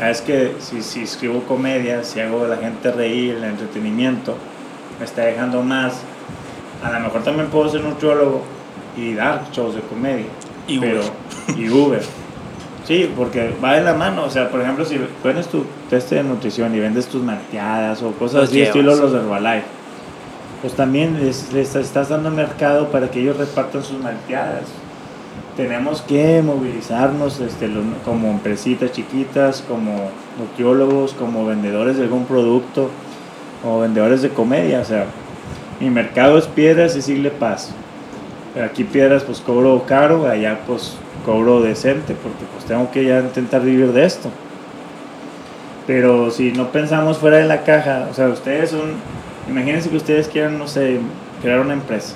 [0.00, 4.36] ah, es que si, si escribo comedia, si hago a la gente reír, el entretenimiento,
[4.98, 5.94] me está dejando más.
[6.82, 8.42] A lo mejor también puedo ser nutriólogo
[8.96, 10.26] y dar shows de comedia.
[10.66, 11.58] Y pero, Uber.
[11.58, 12.02] Y Uber.
[12.86, 14.24] Sí, porque va de la mano.
[14.24, 18.12] O sea, por ejemplo, si pones tu test de nutrición y vendes tus malteadas o
[18.12, 18.68] cosas Los así, llevas.
[18.68, 19.66] estilo los de Herbalife,
[20.60, 24.64] pues también les, les estás dando mercado para que ellos repartan sus malteadas.
[25.56, 27.68] Tenemos que movilizarnos este,
[28.04, 32.90] como empresitas chiquitas, como nutriólogos, como vendedores de algún producto,
[33.62, 34.80] como vendedores de comedia.
[34.80, 35.06] O sea,
[35.78, 37.70] mi mercado es piedras y Sigle Paz.
[38.60, 40.94] Aquí piedras pues cobro caro, allá pues
[41.24, 44.28] cobro decente porque pues tengo que ya intentar vivir de esto.
[45.86, 48.92] Pero si no pensamos fuera de la caja, o sea, ustedes son,
[49.48, 50.98] imagínense que ustedes quieran, no sé,
[51.40, 52.14] crear una empresa.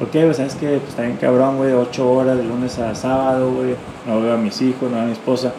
[0.00, 3.52] Ok, pues sabes que pues, está bien cabrón, güey, ocho horas de lunes a sábado,
[3.52, 3.74] güey,
[4.06, 5.52] no veo a mis hijos, no veo a mi esposa.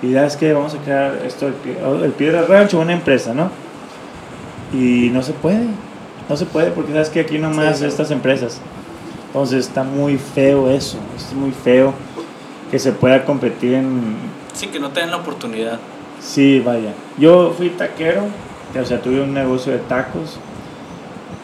[0.00, 3.34] Y ya es que vamos a crear esto, el, Pie- el Piedra Rancho, una empresa,
[3.34, 3.50] ¿no?
[4.72, 5.66] Y no se puede,
[6.28, 7.88] no se puede porque sabes que aquí nomás Sí, sí.
[7.88, 8.60] estas empresas.
[9.30, 11.94] Entonces está muy feo eso, es muy feo
[12.68, 14.16] que se pueda competir en...
[14.52, 15.78] Sí, que no te den la oportunidad.
[16.20, 16.92] Sí, vaya.
[17.16, 18.24] Yo fui taquero,
[18.76, 20.38] o sea, tuve un negocio de tacos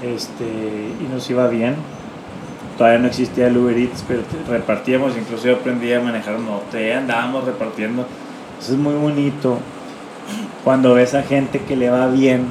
[0.02, 1.76] este, y nos iba bien.
[2.76, 6.92] Todavía no existía el Uber Eats, pero repartíamos, incluso yo aprendí a manejar un mote,
[6.92, 8.04] andábamos repartiendo.
[8.60, 9.58] Eso es muy bonito
[10.64, 12.46] cuando ves a gente que le va bien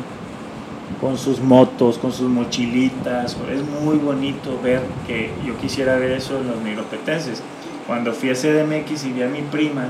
[1.02, 3.36] con sus motos, con sus mochilitas.
[3.52, 7.42] Es muy bonito ver que yo quisiera ver eso en los nigropetenses.
[7.88, 9.90] Cuando fui a CDMX y vi a mi prima,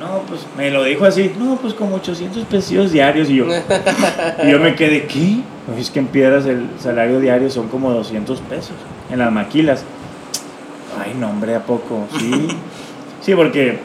[0.00, 3.28] no, pues me lo dijo así, no, pues como 800 pesos diarios.
[3.28, 3.46] Y yo,
[4.42, 5.40] y yo me quedé, ¿qué?
[5.66, 8.74] Pues es que en piedras el salario diario son como 200 pesos
[9.10, 9.84] en las maquilas.
[10.98, 12.06] Ay, no, hombre, ¿a poco?
[12.18, 12.48] Sí,
[13.20, 13.78] sí, porque,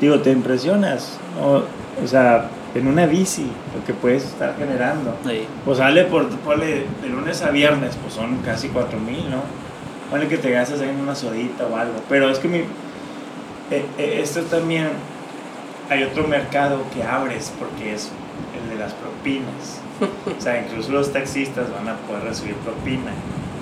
[0.00, 1.62] digo, te impresionas, ¿no?
[2.02, 5.16] O sea, en una bici, lo que puedes estar generando.
[5.24, 5.46] Ahí.
[5.64, 9.42] Pues sale por, ponle de lunes a viernes, pues son casi 4 mil, ¿no?
[10.10, 11.94] Ponle que te gastas ahí en una sodita o algo.
[12.08, 14.88] Pero es que mi, eh, eh, esto también
[15.88, 18.10] hay otro mercado que abres porque es
[18.62, 19.80] el de las propinas.
[20.38, 23.12] O sea, incluso los taxistas van a poder recibir propina,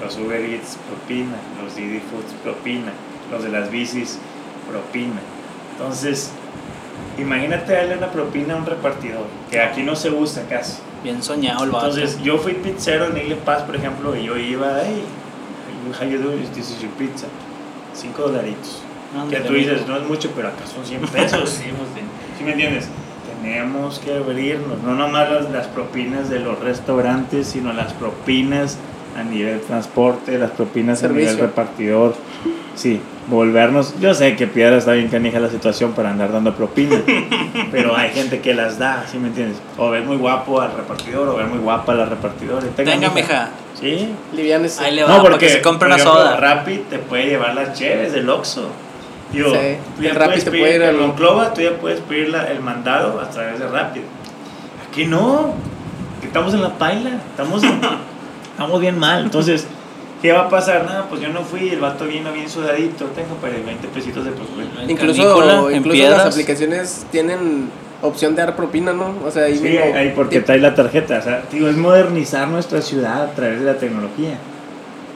[0.03, 2.93] los Uber Eats propina, los Didi Foods propina,
[3.31, 4.19] los de las bicis
[4.69, 5.21] propina.
[5.73, 6.33] Entonces,
[7.19, 10.79] imagínate darle una propina a un repartidor, que aquí no se usa casi.
[11.03, 11.87] Bien soñado el vato.
[11.89, 15.03] Entonces, yo fui pizzero en Ile Paz, por ejemplo, y yo iba, hey,
[16.01, 16.43] how you doing?
[16.55, 17.27] This is your pizza.
[17.95, 18.81] Cinco dolaritos.
[19.31, 21.49] Que tú dices, no es mucho, pero acá son 100 pesos.
[21.51, 22.01] Sí, pues, sí.
[22.39, 22.89] ¿Sí me entiendes?
[23.43, 28.79] Tenemos que abrirnos, no nomás las, las propinas de los restaurantes, sino las propinas
[29.17, 31.47] a nivel transporte, las propinas a nivel Servicio.
[31.47, 32.15] repartidor.
[32.75, 33.95] Sí, volvernos.
[34.01, 36.97] Yo sé que Piedra está bien canija la situación para andar dando propina,
[37.72, 39.59] pero hay gente que las da, ¿sí me entiendes?
[39.79, 42.66] O ver muy guapo al repartidor, o ver muy guapa a la repartidora.
[42.77, 43.49] Tenga, Venga, mija.
[43.81, 44.09] Sí.
[44.33, 44.79] Livianes.
[44.79, 46.37] Ahí le va No, porque que se compre por una ejemplo, soda.
[46.37, 48.68] Rappi te puede llevar las cheves del Oxxo.
[49.33, 51.72] Digo, Sí, tú ya el Rappi puedes te pedir puede ir al- Monclova, tú ya
[51.79, 54.01] puedes pedir la- el mandado a través de Rappi.
[54.89, 55.55] Aquí no,
[56.20, 57.62] que estamos en la paila, estamos,
[58.53, 59.25] estamos bien mal.
[59.25, 59.66] Entonces,
[60.25, 60.87] ¿qué va a pasar?
[60.87, 64.31] Nada, pues yo no fui, el vato vino bien sudadito, tengo para 20 pesitos de
[64.31, 64.91] propina.
[64.91, 67.68] Incluso, incluso las aplicaciones tienen
[68.01, 69.12] opción de dar propina, ¿no?
[69.22, 71.18] O sea, ahí Sí, mismo- ahí porque trae la tarjeta.
[71.18, 74.39] O sea, digo, es modernizar nuestra ciudad a través de la tecnología.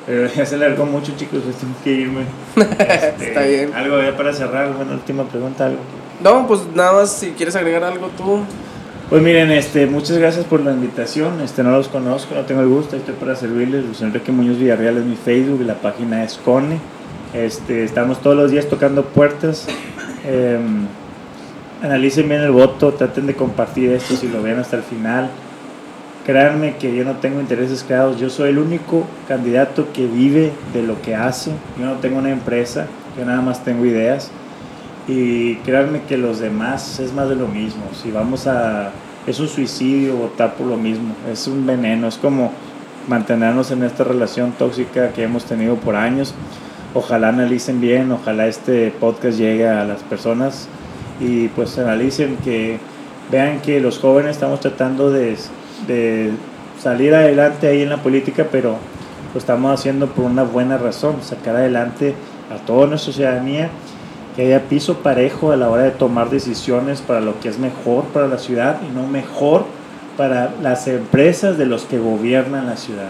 [0.04, 2.24] Pero ya se largó mucho, chicos, pues tengo que irme.
[2.78, 3.72] Este, Está bien.
[3.74, 5.78] Algo ya para cerrar, bueno, última pregunta, algo.
[6.22, 8.40] No, pues nada más si quieres agregar algo tú.
[9.08, 11.40] Pues miren, este, muchas gracias por la invitación.
[11.40, 13.82] Este, no los conozco, no tengo el gusto, estoy para servirles.
[13.86, 16.78] Luis Enrique Muñoz Villarreal es mi Facebook, la página es Cone.
[17.32, 19.66] Este, estamos todos los días tocando puertas.
[20.26, 20.86] Em,
[21.82, 25.30] analicen bien el voto, traten de compartir esto si lo ven hasta el final.
[26.26, 30.82] Créanme que yo no tengo intereses creados, yo soy el único candidato que vive de
[30.82, 31.52] lo que hace.
[31.78, 32.86] Yo no tengo una empresa,
[33.18, 34.30] yo nada más tengo ideas.
[35.08, 37.82] Y créanme que los demás es más de lo mismo.
[38.00, 38.90] Si vamos a.
[39.26, 41.14] Es un suicidio votar por lo mismo.
[41.32, 42.06] Es un veneno.
[42.08, 42.52] Es como
[43.08, 46.34] mantenernos en esta relación tóxica que hemos tenido por años.
[46.92, 48.12] Ojalá analicen bien.
[48.12, 50.68] Ojalá este podcast llegue a las personas.
[51.18, 52.78] Y pues analicen que.
[53.30, 55.36] Vean que los jóvenes estamos tratando de,
[55.86, 56.30] de
[56.80, 58.78] salir adelante ahí en la política, pero
[59.34, 61.16] lo estamos haciendo por una buena razón.
[61.22, 62.14] Sacar adelante
[62.50, 63.68] a toda nuestra ciudadanía
[64.38, 68.04] que haya piso parejo a la hora de tomar decisiones para lo que es mejor
[68.04, 69.66] para la ciudad y no mejor
[70.16, 73.08] para las empresas de los que gobiernan la ciudad.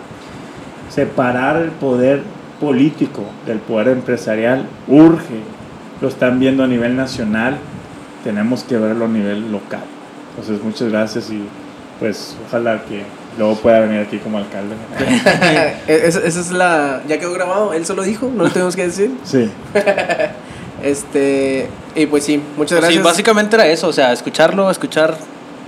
[0.88, 2.22] Separar el poder
[2.58, 5.42] político del poder empresarial urge.
[6.00, 7.58] Lo están viendo a nivel nacional,
[8.24, 9.82] tenemos que verlo a nivel local.
[10.30, 11.44] Entonces, muchas gracias y
[12.00, 13.02] pues ojalá que
[13.36, 14.76] luego pueda venir aquí como alcalde.
[15.88, 17.02] esa, esa es la.
[17.06, 19.10] Ya quedó grabado, él solo dijo, no lo tenemos que decir.
[19.24, 19.50] Sí,
[20.82, 21.66] Este.
[21.94, 23.04] Y pues sí, muchas Pues sí, gracias.
[23.04, 25.16] básicamente era eso, o sea, escucharlo, escuchar.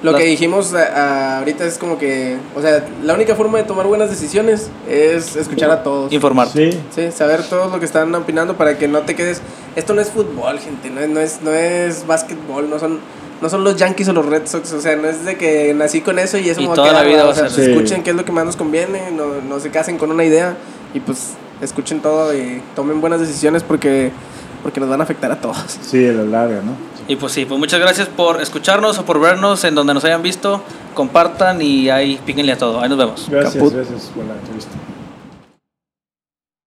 [0.03, 2.37] Lo las- que dijimos a- a- ahorita es como que.
[2.57, 6.11] O sea, la única forma de tomar buenas decisiones es escuchar a todos.
[6.13, 6.73] Informarte.
[6.73, 9.43] sí, Sí, saber todo lo que están opinando para que no te quedes.
[9.77, 12.99] Esto no es fútbol, gente, no es, no es, no es básquetbol, no son,
[13.43, 16.01] no son los Yankees o los Red Sox, o sea, no es de que nací
[16.01, 17.37] con eso y eso Y me va a toda quedar, la vida o va a
[17.37, 17.61] sea, así.
[17.63, 20.57] escuchen qué es lo que más nos conviene, no, no se casen con una idea
[20.95, 24.11] y pues escuchen todo y tomen buenas decisiones porque,
[24.63, 25.57] porque nos van a afectar a todos.
[25.81, 26.91] sí, de la larga, ¿no?
[27.09, 30.23] Y pues sí, pues muchas gracias por escucharnos o por vernos en donde nos hayan
[30.23, 30.63] visto.
[30.95, 32.81] Compartan y ahí píquenle a todo.
[32.81, 33.27] Ahí nos vemos.
[33.29, 33.75] Gracias, Caput.
[33.75, 34.71] gracias por la entrevista.